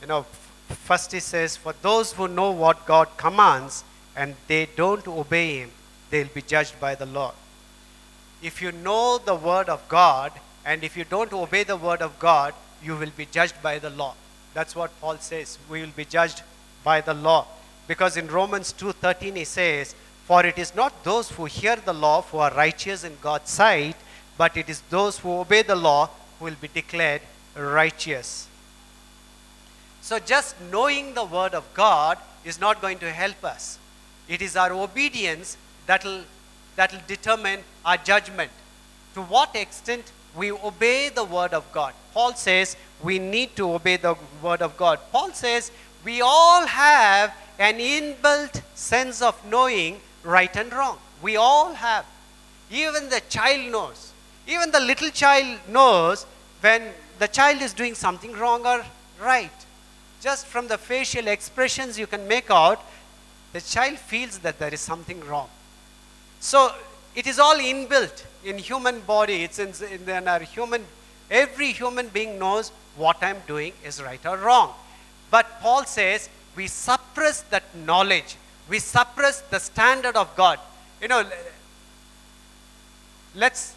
[0.00, 0.26] You know,
[0.68, 3.84] first he says, For those who know what God commands
[4.16, 5.70] and they don't obey him,
[6.10, 7.34] they'll be judged by the Lord.
[8.42, 10.32] If you know the word of God
[10.64, 13.90] and if you don't obey the word of God, you will be judged by the
[13.90, 14.14] law.
[14.54, 15.58] That's what Paul says.
[15.68, 16.42] We will be judged
[16.84, 17.46] by the law.
[17.86, 19.94] Because in Romans 2:13 he says,
[20.26, 23.96] "For it is not those who hear the law who are righteous in God's sight,
[24.36, 26.10] but it is those who obey the law
[26.40, 27.22] will be declared
[27.54, 28.46] righteous."
[30.00, 33.78] So just knowing the word of God is not going to help us.
[34.28, 36.24] It is our obedience that will
[36.76, 38.52] that will determine our judgment.
[39.14, 41.94] To what extent we obey the word of God.
[42.14, 45.00] Paul says we need to obey the word of God.
[45.10, 45.72] Paul says
[46.04, 50.98] we all have an inbuilt sense of knowing right and wrong.
[51.20, 52.06] We all have.
[52.70, 54.07] Even the child knows.
[54.48, 56.24] Even the little child knows
[56.62, 58.84] when the child is doing something wrong or
[59.20, 59.52] right.
[60.22, 62.82] Just from the facial expressions you can make out,
[63.52, 65.48] the child feels that there is something wrong.
[66.40, 66.74] So
[67.14, 69.44] it is all inbuilt in human body.
[69.44, 69.72] It's in,
[70.08, 70.84] in our human.
[71.30, 74.72] Every human being knows what I'm doing is right or wrong.
[75.30, 78.36] But Paul says we suppress that knowledge.
[78.68, 80.58] We suppress the standard of God.
[81.02, 81.24] You know,
[83.34, 83.74] let's.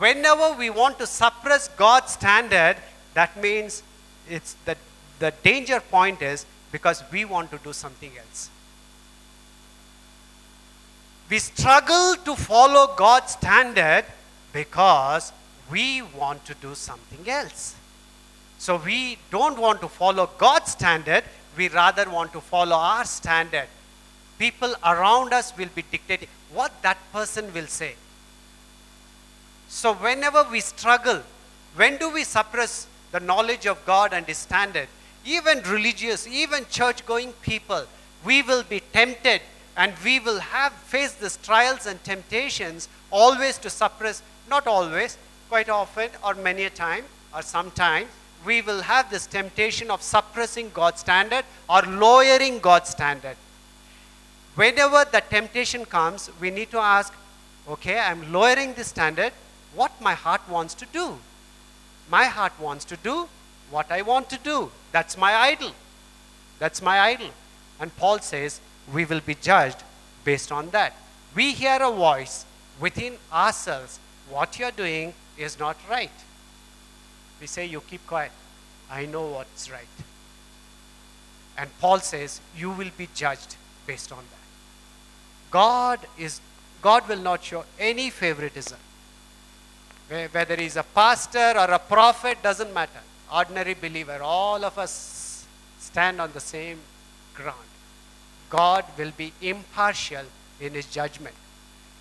[0.00, 2.76] Whenever we want to suppress God's standard,
[3.14, 3.82] that means
[4.28, 4.76] it's the
[5.20, 8.50] the danger point is because we want to do something else.
[11.28, 14.04] We struggle to follow God's standard
[14.52, 15.32] because
[15.70, 17.76] we want to do something else.
[18.58, 21.22] So we don't want to follow God's standard,
[21.56, 23.68] we rather want to follow our standard.
[24.38, 27.94] People around us will be dictating what that person will say.
[29.72, 31.22] So whenever we struggle,
[31.76, 34.88] when do we suppress the knowledge of God and His standard,
[35.24, 37.84] even religious, even church going people,
[38.24, 39.40] we will be tempted
[39.76, 45.16] and we will have faced these trials and temptations always to suppress, not always,
[45.48, 48.08] quite often or many a time or sometime,
[48.44, 53.36] we will have this temptation of suppressing God's standard or lowering God's standard.
[54.56, 57.14] Whenever the temptation comes, we need to ask,
[57.68, 59.32] okay, I'm lowering the standard,
[59.74, 61.18] what my heart wants to do.
[62.10, 63.28] My heart wants to do
[63.70, 64.70] what I want to do.
[64.92, 65.72] That's my idol.
[66.58, 67.30] That's my idol.
[67.78, 68.60] And Paul says,
[68.92, 69.82] we will be judged
[70.24, 70.94] based on that.
[71.34, 72.44] We hear a voice
[72.80, 76.10] within ourselves, what you're doing is not right.
[77.40, 78.32] We say, You keep quiet.
[78.90, 79.96] I know what's right.
[81.56, 83.56] And Paul says, You will be judged
[83.86, 85.50] based on that.
[85.50, 86.40] God is
[86.82, 88.78] God will not show any favoritism.
[90.10, 93.00] Whether he's a pastor or a prophet, doesn't matter.
[93.32, 95.46] Ordinary believer, all of us
[95.78, 96.78] stand on the same
[97.34, 97.70] ground.
[98.48, 100.24] God will be impartial
[100.60, 101.34] in his judgment.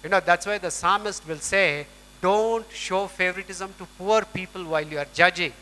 [0.04, 1.86] You know, that's why the psalmist will say,
[2.20, 5.54] Don't show favoritism to poor people while you are judging.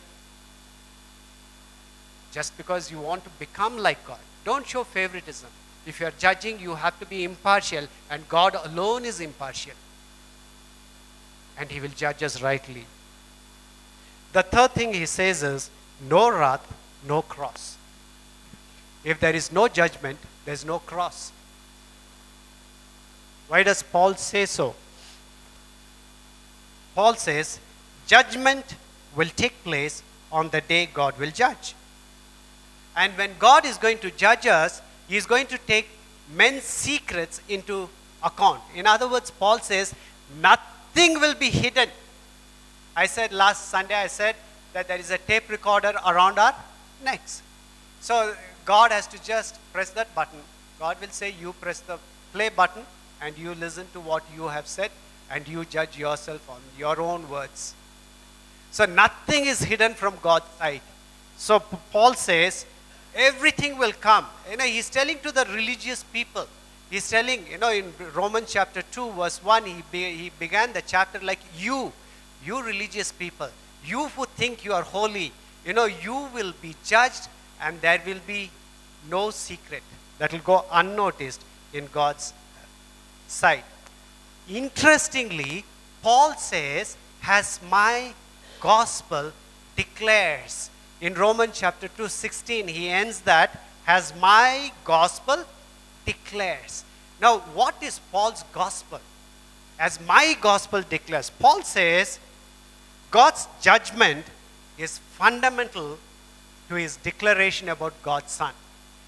[2.32, 4.20] Just because you want to become like God.
[4.46, 5.50] Don't show favoritism.
[5.86, 9.74] If you are judging, you have to be impartial, and God alone is impartial.
[11.58, 12.86] And He will judge us rightly.
[14.34, 15.70] The third thing He says is
[16.10, 16.66] no wrath,
[17.08, 17.78] no cross.
[19.04, 21.32] If there is no judgment, there is no cross.
[23.48, 24.76] Why does Paul say so?
[26.94, 27.60] Paul says,
[28.08, 28.76] judgment
[29.16, 31.74] will take place on the day God will judge.
[32.96, 35.88] And when God is going to judge us, He is going to take
[36.34, 37.88] men's secrets into
[38.24, 38.62] account.
[38.76, 39.94] In other words, Paul says,
[40.42, 40.66] nothing
[41.06, 41.90] will be hidden.
[42.96, 44.36] I said last Sunday, I said
[44.74, 46.56] that there is a tape recorder around our
[47.04, 47.42] necks.
[48.02, 48.36] So
[48.66, 50.40] God has to just press that button.
[50.80, 51.98] God will say, You press the
[52.34, 52.84] play button
[53.22, 54.92] and you listen to what you have said
[55.30, 57.76] and you judge yourself on your own words.
[58.72, 60.82] So nothing is hidden from God's sight.
[61.38, 61.60] So
[61.92, 62.66] Paul says,
[63.16, 64.26] everything will come.
[64.50, 66.48] You know, he's telling to the religious people.
[66.90, 70.82] He's telling, you know, in Romans chapter 2, verse 1, he, be, he began the
[70.82, 71.92] chapter like, You,
[72.46, 73.50] you religious people,
[73.86, 75.34] you who think you are holy,
[75.66, 77.28] you know, you will be judged
[77.62, 78.50] and there will be
[79.10, 79.84] no secret
[80.18, 82.34] that will go unnoticed in God's
[83.28, 83.66] sight.
[84.50, 85.66] Interestingly,
[86.02, 88.14] Paul says, Has my
[88.62, 89.34] gospel
[89.76, 90.70] declares.
[91.02, 95.44] In Romans chapter 2, 16, he ends that, Has my gospel
[96.08, 96.84] declares.
[97.22, 99.00] Now, what is Paul's gospel?
[99.78, 101.30] As my gospel declares.
[101.30, 102.20] Paul says,
[103.12, 104.26] God's judgment
[104.78, 106.00] is fundamental
[106.70, 108.54] to his declaration about God's Son.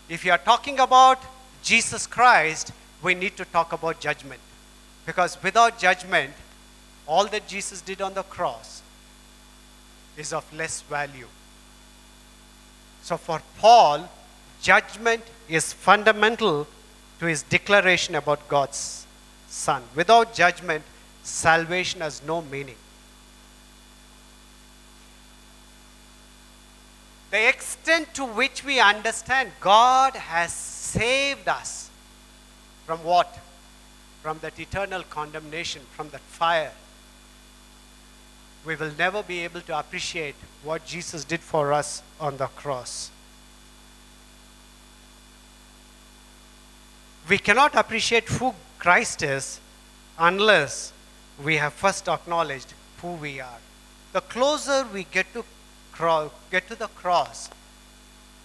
[0.07, 1.19] If you are talking about
[1.63, 2.71] Jesus Christ,
[3.01, 4.41] we need to talk about judgment.
[5.05, 6.33] Because without judgment,
[7.07, 8.81] all that Jesus did on the cross
[10.17, 11.27] is of less value.
[13.01, 14.09] So for Paul,
[14.61, 16.67] judgment is fundamental
[17.19, 19.05] to his declaration about God's
[19.47, 19.83] Son.
[19.95, 20.83] Without judgment,
[21.23, 22.75] salvation has no meaning.
[27.31, 31.89] The extent to which we understand God has saved us
[32.85, 33.39] from what?
[34.21, 36.71] from that eternal condemnation, from that fire,
[38.65, 43.09] we will never be able to appreciate what Jesus did for us on the cross.
[47.29, 49.59] We cannot appreciate who Christ is
[50.17, 50.91] unless
[51.43, 53.59] we have first acknowledged who we are.
[54.13, 55.45] The closer we get to,
[55.91, 57.49] cro- get to the cross,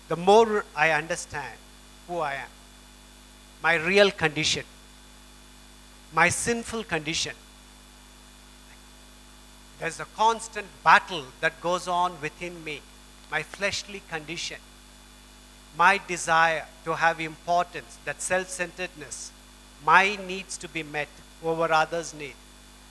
[0.08, 1.56] the more I understand
[2.06, 2.50] who I am,
[3.62, 4.64] my real condition
[6.14, 7.34] my sinful condition.
[9.80, 12.80] There's a constant battle that goes on within me,
[13.30, 14.58] my fleshly condition,
[15.76, 19.32] my desire to have importance, that self centeredness,
[19.84, 21.08] my needs to be met
[21.42, 22.34] over others' need.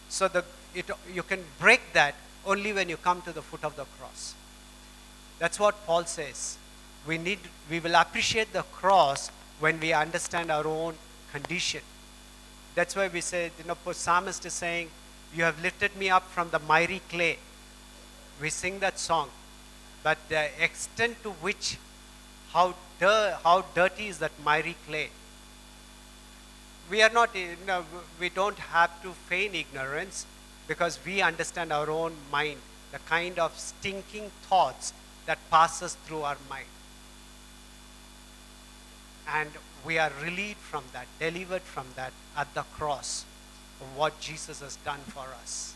[0.09, 0.43] So the,
[0.75, 2.15] it, you can break that
[2.45, 4.35] only when you come to the foot of the cross.
[5.39, 6.57] That's what Paul says.
[7.07, 9.29] We, need, we will appreciate the cross
[9.59, 10.95] when we understand our own
[11.31, 11.81] condition.
[12.75, 14.89] That's why we say, you know, psalmist is saying,
[15.35, 17.37] You have lifted me up from the miry clay.
[18.41, 19.29] We sing that song.
[20.01, 21.77] But the extent to which,
[22.53, 22.75] how,
[23.43, 25.09] how dirty is that miry clay?
[26.89, 27.85] We are not, you know,
[28.19, 30.25] we don't have to feign ignorance
[30.67, 32.59] because we understand our own mind
[32.91, 34.93] the kind of stinking thoughts
[35.25, 36.67] that passes through our mind.
[39.27, 39.49] And
[39.83, 43.25] we are relieved from that, delivered from that at the cross
[43.81, 45.73] of what Jesus has done for us.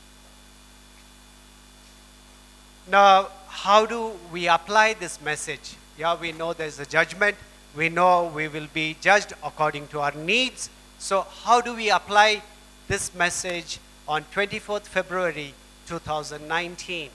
[2.89, 5.75] Now, how do we apply this message?
[5.97, 7.35] Yeah, we know there's a judgment.
[7.75, 10.69] We know we will be judged according to our needs.
[10.99, 12.43] So, how do we apply
[12.87, 15.53] this message on 24th February
[15.87, 17.09] 2019?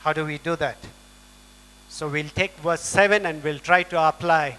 [0.00, 0.76] How do we do that?
[1.88, 4.58] So, we'll take verse 7 and we'll try to apply.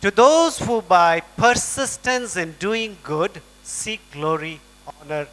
[0.00, 5.26] To those who by persistence in doing good seek glory, honor,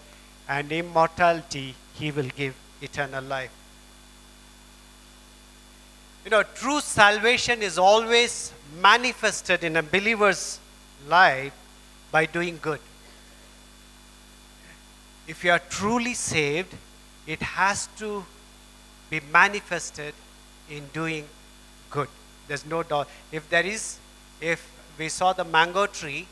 [0.49, 3.51] and immortality, he will give eternal life.
[6.23, 10.59] You know, true salvation is always manifested in a believer's
[11.07, 11.53] life
[12.11, 12.79] by doing good.
[15.27, 16.73] If you are truly saved,
[17.27, 18.25] it has to
[19.09, 20.13] be manifested
[20.69, 21.25] in doing
[21.89, 22.07] good.
[22.47, 23.09] There's no doubt.
[23.31, 23.97] If there is,
[24.39, 26.27] if we saw the mango tree,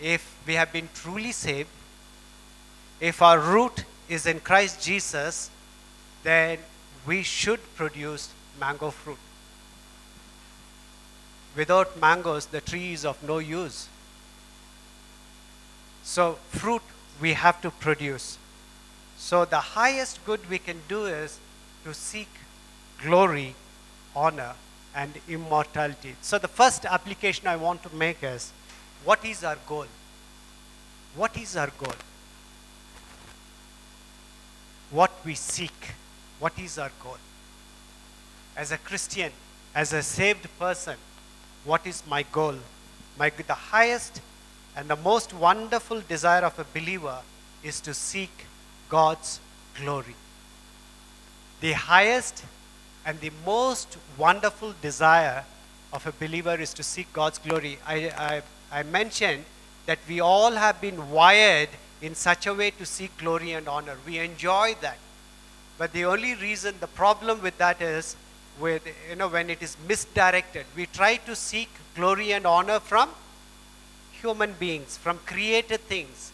[0.00, 1.68] if we have been truly saved,
[3.00, 5.50] if our root is in Christ Jesus,
[6.22, 6.58] then
[7.06, 8.28] we should produce
[8.58, 9.18] mango fruit.
[11.56, 13.88] Without mangoes, the tree is of no use.
[16.02, 16.82] So, fruit
[17.20, 18.38] we have to produce.
[19.16, 21.38] So, the highest good we can do is
[21.84, 22.28] to seek
[23.02, 23.54] glory,
[24.14, 24.54] honor,
[24.94, 26.16] and immortality.
[26.20, 28.52] So, the first application I want to make is
[29.04, 29.86] what is our goal?
[31.14, 31.94] What is our goal?
[34.90, 35.92] What we seek.
[36.38, 37.18] What is our goal?
[38.56, 39.32] As a Christian,
[39.74, 40.96] as a saved person,
[41.64, 42.54] what is my goal?
[43.18, 44.20] My, the highest
[44.76, 47.18] and the most wonderful desire of a believer
[47.62, 48.46] is to seek
[48.88, 49.40] God's
[49.80, 50.14] glory.
[51.60, 52.44] The highest
[53.06, 55.44] and the most wonderful desire
[55.92, 57.78] of a believer is to seek God's glory.
[57.86, 58.42] I, I,
[58.80, 59.44] I mentioned
[59.86, 61.68] that we all have been wired
[62.02, 63.96] in such a way to seek glory and honor.
[64.06, 64.98] We enjoy that.
[65.78, 68.16] But the only reason, the problem with that is
[68.60, 70.66] with, you know, when it is misdirected.
[70.76, 73.10] We try to seek glory and honor from
[74.12, 76.32] human beings, from created things,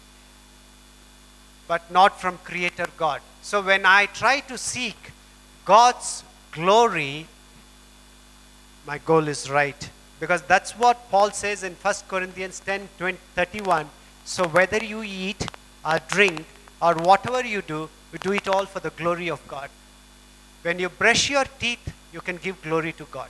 [1.67, 3.21] but not from Creator God.
[3.43, 4.97] So when I try to seek
[5.65, 7.27] God's glory,
[8.87, 9.91] my goal is right.
[10.19, 13.89] Because that's what Paul says in 1 Corinthians 10 20, 31.
[14.25, 15.47] So whether you eat
[15.85, 16.45] or drink
[16.83, 19.71] or whatever you do, you do it all for the glory of God.
[20.63, 23.29] When you brush your teeth, you can give glory to God.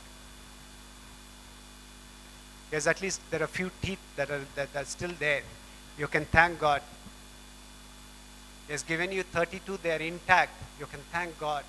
[2.72, 5.42] Yes, at least there are a few teeth that are, that are still there.
[5.98, 6.82] You can thank God.
[8.66, 10.52] He has given you 32, they are intact.
[10.78, 11.64] You can thank God.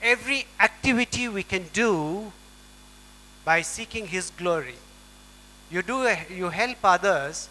[0.00, 2.32] Every activity we can do
[3.44, 4.76] by seeking His glory.
[5.70, 7.48] You do, you help others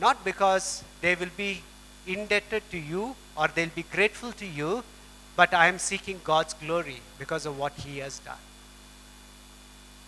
[0.00, 1.62] not because they will be
[2.06, 4.84] indebted to you or they'll be grateful to you,
[5.36, 8.36] but I am seeking God's glory because of what He has done.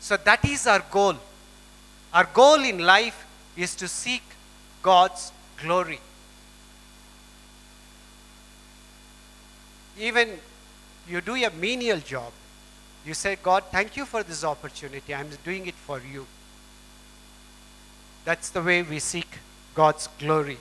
[0.00, 1.14] So that is our goal.
[2.12, 4.22] Our goal in life is to seek
[4.82, 6.00] God's glory.
[9.98, 10.28] Even
[11.08, 12.32] you do a menial job,
[13.06, 15.14] you say, God, thank you for this opportunity.
[15.14, 16.26] I'm doing it for you.
[18.24, 19.38] That's the way we seek
[19.74, 20.58] God's glory.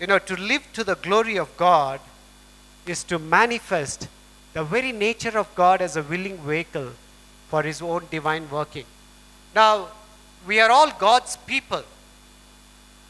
[0.00, 2.00] You know, to live to the glory of God
[2.88, 4.08] is to manifest
[4.52, 6.90] the very nature of God as a willing vehicle
[7.48, 8.84] for His own divine working.
[9.54, 9.88] Now,
[10.46, 11.82] we are all God's people.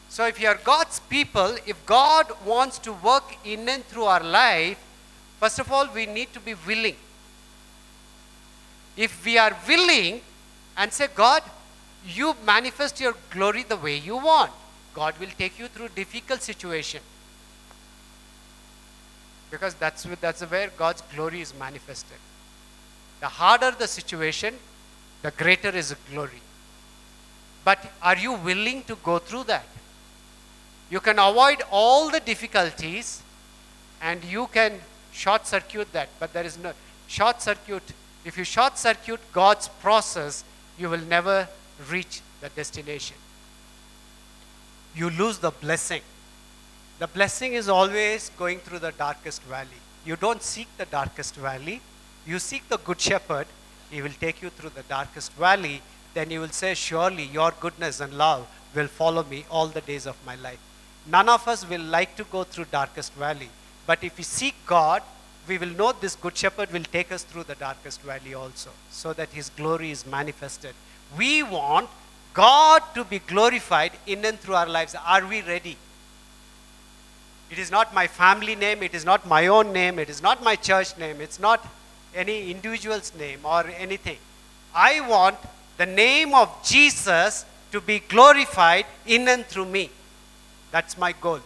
[0.09, 4.23] So, if you are God's people, if God wants to work in and through our
[4.23, 4.79] life,
[5.39, 6.95] first of all, we need to be willing.
[8.95, 10.21] If we are willing
[10.75, 11.43] and say, God,
[12.07, 14.51] you manifest your glory the way you want,
[14.93, 17.01] God will take you through difficult situation
[19.49, 22.17] because that's, that's where God's glory is manifested.
[23.19, 24.55] The harder the situation,
[25.21, 26.41] the greater is the glory.
[27.63, 29.65] But are you willing to go through that?
[30.89, 33.21] You can avoid all the difficulties
[34.01, 34.79] and you can
[35.11, 36.73] short circuit that, but there is no
[37.07, 37.83] short circuit.
[38.23, 40.43] If you short circuit God's process,
[40.77, 41.47] you will never
[41.89, 43.17] reach the destination.
[44.95, 46.01] You lose the blessing.
[46.99, 49.81] The blessing is always going through the darkest valley.
[50.03, 51.81] You don't seek the darkest valley,
[52.25, 53.45] you seek the good shepherd.
[53.91, 55.81] He will take you through the darkest valley.
[56.13, 60.07] Then you will say, Surely your goodness and love will follow me all the days
[60.07, 60.59] of my life.
[61.05, 63.49] None of us will like to go through darkest valley,
[63.85, 65.03] But if we seek God,
[65.47, 69.13] we will know this good shepherd will take us through the darkest valley also, so
[69.13, 70.73] that his glory is manifested.
[71.17, 71.89] We want
[72.33, 74.95] God to be glorified in and through our lives.
[75.05, 75.77] Are we ready?
[77.49, 80.43] It is not my family name, it is not my own name, it is not
[80.43, 81.65] my church name, it's not
[82.13, 84.17] any individual's name or anything.
[84.73, 85.37] I want
[85.77, 89.89] the name of Jesus to be glorified in and through me.
[90.71, 91.39] That's my goal.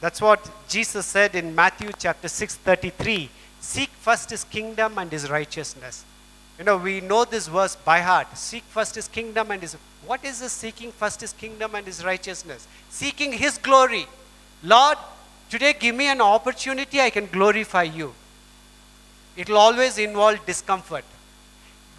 [0.00, 3.30] That's what Jesus said in Matthew chapter 6:33.
[3.60, 6.04] Seek first his kingdom and his righteousness.
[6.58, 8.36] You know, we know this verse by heart.
[8.36, 9.76] Seek first his kingdom and his
[10.06, 12.68] what is this seeking first his kingdom and his righteousness?
[12.90, 14.06] Seeking his glory.
[14.62, 14.98] Lord,
[15.48, 18.14] today give me an opportunity I can glorify you.
[19.36, 21.04] It will always involve discomfort.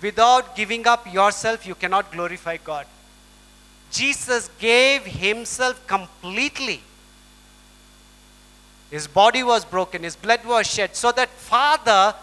[0.01, 2.86] Without giving up yourself, you cannot glorify God.
[3.91, 6.82] Jesus gave himself completely.
[8.91, 12.14] His body was broken, his blood was shed, so that Father,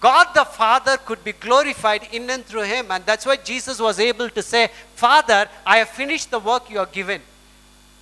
[0.00, 2.90] God the Father, could be glorified in and through him.
[2.90, 6.78] And that's why Jesus was able to say, Father, I have finished the work you
[6.78, 7.22] have given.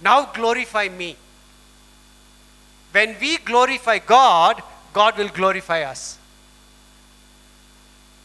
[0.02, 1.16] Now glorify me.
[2.92, 6.18] When we glorify God, God will glorify us.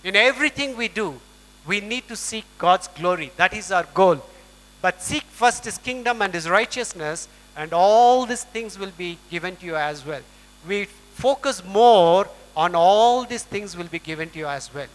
[0.04, 1.20] In everything we do,
[1.68, 3.32] we need to seek God's glory.
[3.38, 4.24] That is our goal.
[4.82, 9.56] But seek first his kingdom and his righteousness, and all these things will be given
[9.58, 10.22] to you as well.
[10.68, 12.28] We focus more
[12.64, 14.92] on all these things will be given to you as well.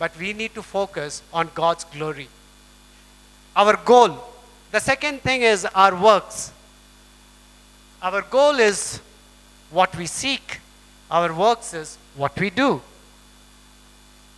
[0.00, 2.28] But we need to focus on God's glory.
[3.54, 4.18] Our goal.
[4.72, 6.52] The second thing is our works.
[8.02, 9.00] Our goal is
[9.70, 10.60] what we seek,
[11.10, 12.82] our works is what we do.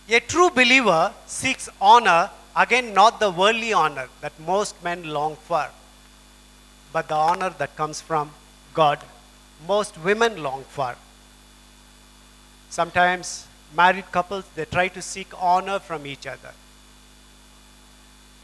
[0.09, 5.67] A true believer seeks honor, again, not the worldly honor that most men long for,
[6.93, 8.31] but the honor that comes from
[8.73, 8.99] God.
[9.67, 10.95] Most women long for.
[12.71, 16.53] Sometimes married couples they try to seek honor from each other.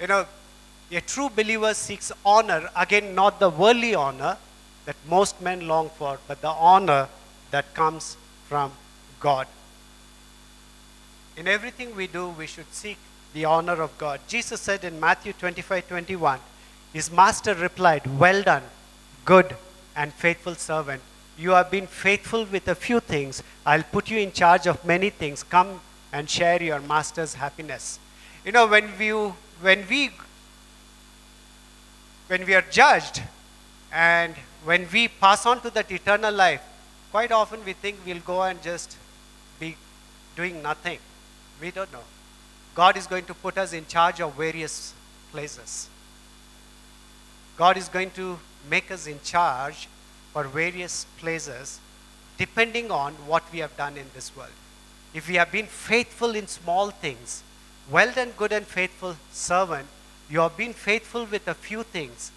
[0.01, 0.25] You know,
[0.91, 4.37] a true believer seeks honor, again, not the worldly honor
[4.85, 7.07] that most men long for, but the honor
[7.51, 8.17] that comes
[8.49, 8.73] from
[9.21, 9.47] God.
[11.37, 12.97] In everything we do, we should seek
[13.33, 14.19] the honor of God.
[14.27, 16.39] Jesus said in Matthew 25 21,
[16.91, 18.63] His master replied, Well done,
[19.23, 19.55] good
[19.95, 21.01] and faithful servant.
[21.37, 23.43] You have been faithful with a few things.
[23.65, 25.43] I'll put you in charge of many things.
[25.43, 25.79] Come
[26.11, 27.99] and share your master's happiness.
[28.43, 29.11] You know, when we,
[29.61, 30.09] when we,
[32.27, 33.21] when we are judged
[33.91, 34.33] and
[34.65, 36.61] when we pass on to that eternal life,
[37.11, 38.97] quite often we think we'll go and just
[39.59, 39.75] be
[40.35, 40.99] doing nothing.
[41.61, 42.03] We don't know.
[42.73, 44.93] God is going to put us in charge of various
[45.31, 45.89] places.
[47.57, 49.87] God is going to make us in charge
[50.33, 51.79] for various places
[52.37, 54.51] depending on what we have done in this world.
[55.13, 57.43] If we have been faithful in small things,
[57.89, 59.87] well done, good and faithful servant,
[60.29, 62.31] you have been faithful with a few things.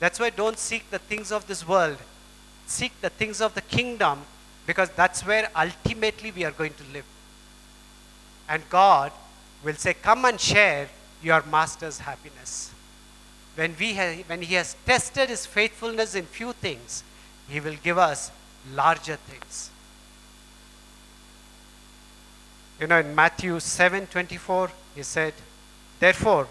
[0.00, 1.98] That's why don't seek the things of this world.
[2.66, 4.20] Seek the things of the kingdom
[4.66, 7.04] because that's where ultimately we are going to live.
[8.48, 9.12] And God
[9.62, 10.88] will say, Come and share
[11.22, 12.72] your master's happiness.
[13.56, 17.02] When, we ha- when He has tested His faithfulness in few things,
[17.48, 18.30] He will give us
[18.72, 19.70] larger things.
[22.80, 25.34] You know, in Matthew 7 24, He said,
[26.00, 26.48] Therefore,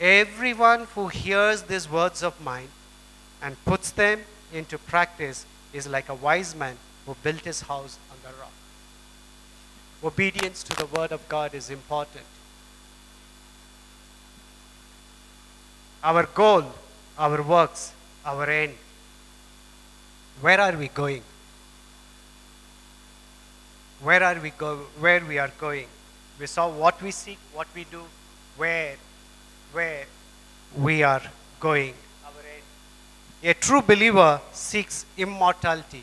[0.00, 2.68] everyone who hears these words of mine
[3.42, 4.20] and puts them
[4.52, 8.52] into practice is like a wise man who built his house on the rock.
[10.02, 12.24] Obedience to the word of God is important.
[16.02, 16.64] Our goal,
[17.18, 17.92] our works,
[18.24, 18.74] our end.
[20.40, 21.22] Where are we going?
[24.02, 25.86] Where are we go where we are going?
[26.38, 28.02] We saw what we seek, what we do,
[28.56, 28.96] where
[29.72, 30.06] where
[30.76, 31.22] we are
[31.60, 31.94] going.
[33.42, 36.02] A true believer seeks immortality.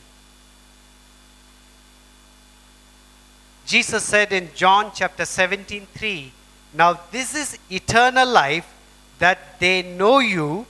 [3.66, 6.32] Jesus said in John chapter 17, 3,
[6.74, 8.72] Now this is eternal life,
[9.18, 10.68] that they know you,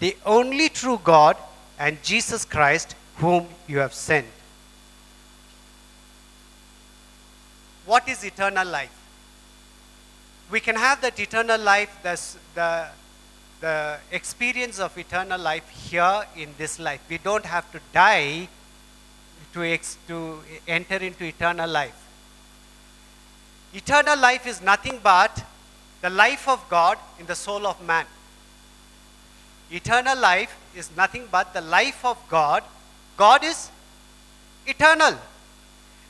[0.00, 1.36] the only true God,
[1.80, 4.26] and Jesus Christ, whom you have sent.
[7.86, 8.94] What is eternal life?
[10.50, 12.20] We can have that eternal life, the,
[12.54, 12.88] the,
[13.60, 17.00] the experience of eternal life here in this life.
[17.08, 18.48] We don't have to die
[19.54, 21.96] to, ex, to enter into eternal life.
[23.72, 25.44] Eternal life is nothing but
[26.02, 28.04] the life of God in the soul of man.
[29.70, 32.64] Eternal life is nothing but the life of God,
[33.16, 33.70] God is
[34.66, 35.16] eternal.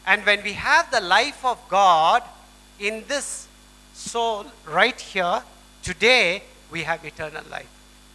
[0.07, 2.23] And when we have the life of God
[2.79, 3.47] in this
[3.93, 5.43] soul right here,
[5.83, 7.69] today we have eternal life.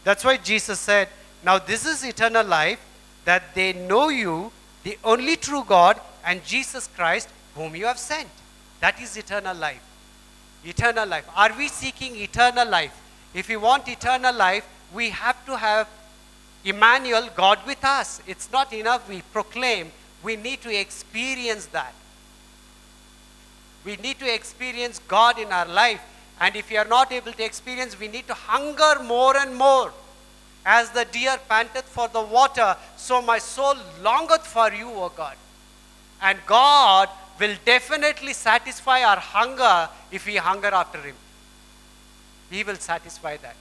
[0.04, 1.10] That's why Jesus said,
[1.44, 2.80] Now this is eternal life,
[3.26, 4.52] that they know you,
[4.84, 8.30] the only true God, and Jesus Christ, whom you have sent.
[8.82, 9.82] That is eternal life.
[10.64, 11.28] Eternal life.
[11.36, 12.96] Are we seeking eternal life?
[13.34, 15.88] If we want eternal life, we have to have
[16.64, 18.22] Emmanuel, God with us.
[18.28, 19.92] It's not enough we proclaim,
[20.24, 21.94] we need to experience that.
[23.86, 26.02] We need to experience God in our life.
[26.42, 29.94] And if we are not able to experience, we need to hunger more and more.
[30.66, 35.36] As the deer panteth for the water, so my soul longeth for you, O God.
[36.22, 37.10] And God
[37.40, 41.16] will definitely satisfy our hunger if we hunger after Him.
[42.50, 43.56] He will satisfy that.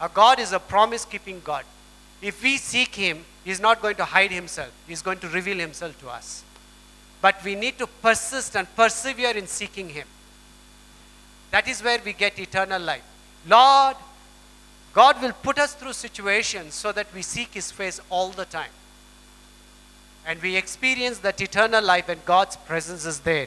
[0.00, 1.64] Our God is a promise keeping God.
[2.20, 5.98] If we seek Him, He's not going to hide Himself, He's going to reveal Himself
[6.00, 6.42] to us.
[7.20, 10.06] But we need to persist and persevere in seeking Him.
[11.50, 13.04] That is where we get eternal life.
[13.46, 13.96] Lord,
[14.92, 18.70] God will put us through situations so that we seek His face all the time.
[20.26, 23.46] And we experience that eternal life and God's presence is there.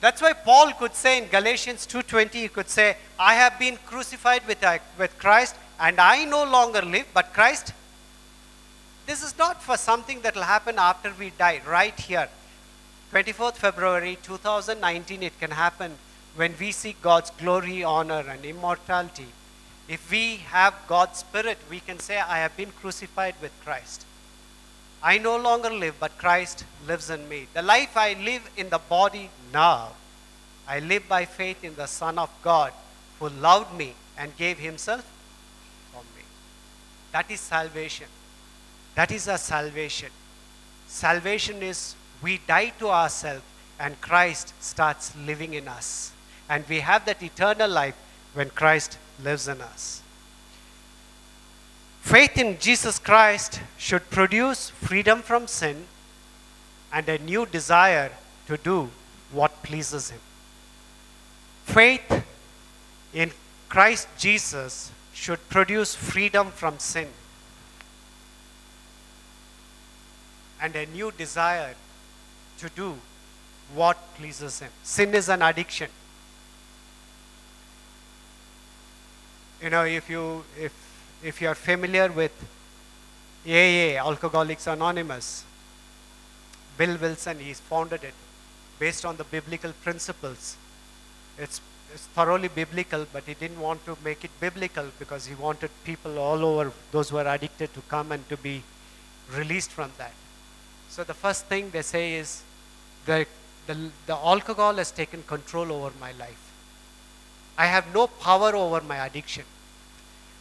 [0.00, 4.46] That's why Paul could say in Galatians 2:20 he could say I have been crucified
[4.46, 7.72] with uh, with Christ and I no longer live but Christ
[9.06, 12.28] this is not for something that will happen after we die right here.
[13.12, 15.96] 24th February 2019 it can happen
[16.36, 19.28] when we seek God's glory honor and immortality.
[19.88, 24.04] If we have God's spirit we can say I have been crucified with Christ
[25.02, 27.46] I no longer live, but Christ lives in me.
[27.54, 29.92] The life I live in the body now,
[30.66, 32.72] I live by faith in the Son of God
[33.20, 35.08] who loved me and gave himself
[35.92, 36.24] for me.
[37.12, 38.06] That is salvation.
[38.96, 40.10] That is our salvation.
[40.88, 43.44] Salvation is we die to ourselves
[43.78, 46.12] and Christ starts living in us.
[46.48, 47.96] And we have that eternal life
[48.34, 50.02] when Christ lives in us.
[52.00, 55.84] Faith in Jesus Christ should produce freedom from sin
[56.92, 58.12] and a new desire
[58.46, 58.90] to do
[59.30, 60.20] what pleases Him.
[61.64, 62.24] Faith
[63.12, 63.30] in
[63.68, 67.08] Christ Jesus should produce freedom from sin
[70.60, 71.74] and a new desire
[72.58, 72.96] to do
[73.74, 74.70] what pleases Him.
[74.82, 75.90] Sin is an addiction.
[79.62, 80.72] You know, if you, if
[81.22, 82.32] if you are familiar with
[83.46, 85.44] AA, Alcoholics Anonymous,
[86.76, 88.14] Bill Wilson, he's founded it
[88.78, 90.56] based on the biblical principles.
[91.36, 91.60] It's,
[91.92, 96.18] it's thoroughly biblical, but he didn't want to make it biblical because he wanted people
[96.18, 98.62] all over, those who are addicted, to come and to be
[99.34, 100.12] released from that.
[100.88, 102.42] So the first thing they say is
[103.06, 103.26] the,
[103.66, 106.44] the, the alcohol has taken control over my life.
[107.56, 109.44] I have no power over my addiction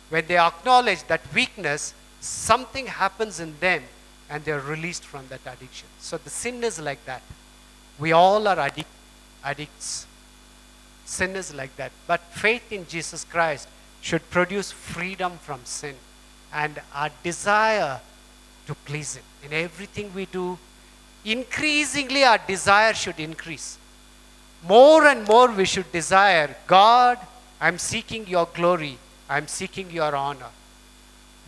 [0.09, 3.83] when they acknowledge that weakness, something happens in them
[4.29, 5.87] and they're released from that addiction.
[5.99, 7.21] So the sin is like that.
[7.99, 8.85] We all are addic-
[9.43, 10.05] addicts.
[11.05, 11.91] Sin is like that.
[12.05, 13.67] But faith in Jesus Christ
[14.01, 15.95] should produce freedom from sin
[16.53, 17.99] and our desire
[18.67, 19.23] to please Him.
[19.43, 20.57] In everything we do,
[21.25, 23.77] increasingly our desire should increase.
[24.67, 27.17] More and more we should desire, God,
[27.59, 28.97] I'm seeking your glory.
[29.29, 30.51] I'm seeking your honor.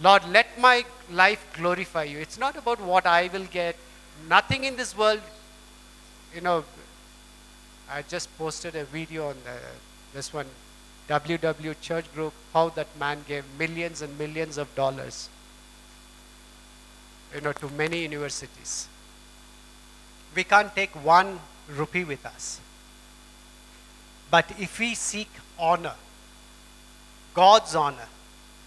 [0.01, 2.19] Lord, let my life glorify you.
[2.19, 3.75] It's not about what I will get.
[4.27, 5.21] Nothing in this world,
[6.34, 6.63] you know,
[7.91, 9.57] I just posted a video on the,
[10.13, 10.45] this one,
[11.09, 15.27] WW Church Group, how that man gave millions and millions of dollars,
[17.34, 18.88] you know, to many universities.
[20.36, 22.59] We can't take one rupee with us.
[24.30, 25.95] But if we seek honor,
[27.39, 28.09] God's honor,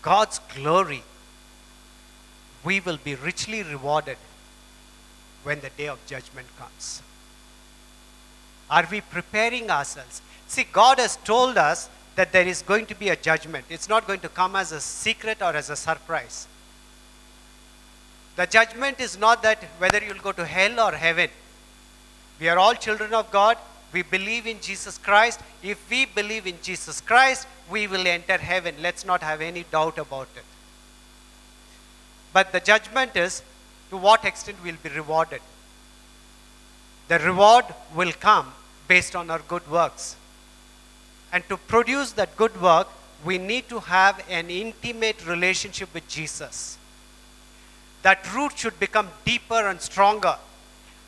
[0.00, 1.02] God's glory,
[2.64, 4.16] we will be richly rewarded
[5.42, 7.02] when the day of judgment comes.
[8.70, 10.22] Are we preparing ourselves?
[10.46, 13.66] See, God has told us that there is going to be a judgment.
[13.68, 16.46] It's not going to come as a secret or as a surprise.
[18.36, 21.28] The judgment is not that whether you'll go to hell or heaven.
[22.40, 23.58] We are all children of God.
[23.93, 25.40] We believe in Jesus Christ.
[25.62, 28.74] If we believe in Jesus Christ, we will enter heaven.
[28.80, 30.45] Let's not have any doubt about it.
[32.32, 33.43] But the judgment is
[33.90, 35.43] to what extent we'll be rewarded.
[37.09, 38.53] The reward will come
[38.88, 40.16] based on our good works.
[41.32, 42.88] And to produce that good work,
[43.24, 46.78] we need to have an intimate relationship with Jesus.
[48.03, 50.36] that root should become deeper and stronger.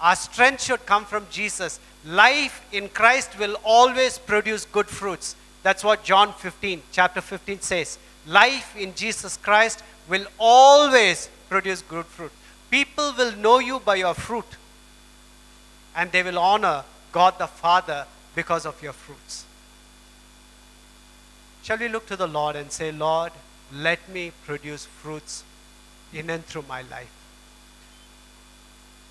[0.01, 1.81] Our strength should come from Jesus.
[2.05, 5.37] Life in Christ will always produce good fruits.
[5.63, 7.99] That's what John 15, chapter 15 says.
[8.27, 12.33] Life in Jesus Christ will always produce good fruit.
[12.71, 14.45] People will know you by your fruit,
[15.95, 19.45] and they will honor God the Father because of your fruits.
[21.63, 23.33] Shall we look to the Lord and say, Lord,
[23.73, 25.45] let me produce fruits
[26.13, 27.14] in and through my life?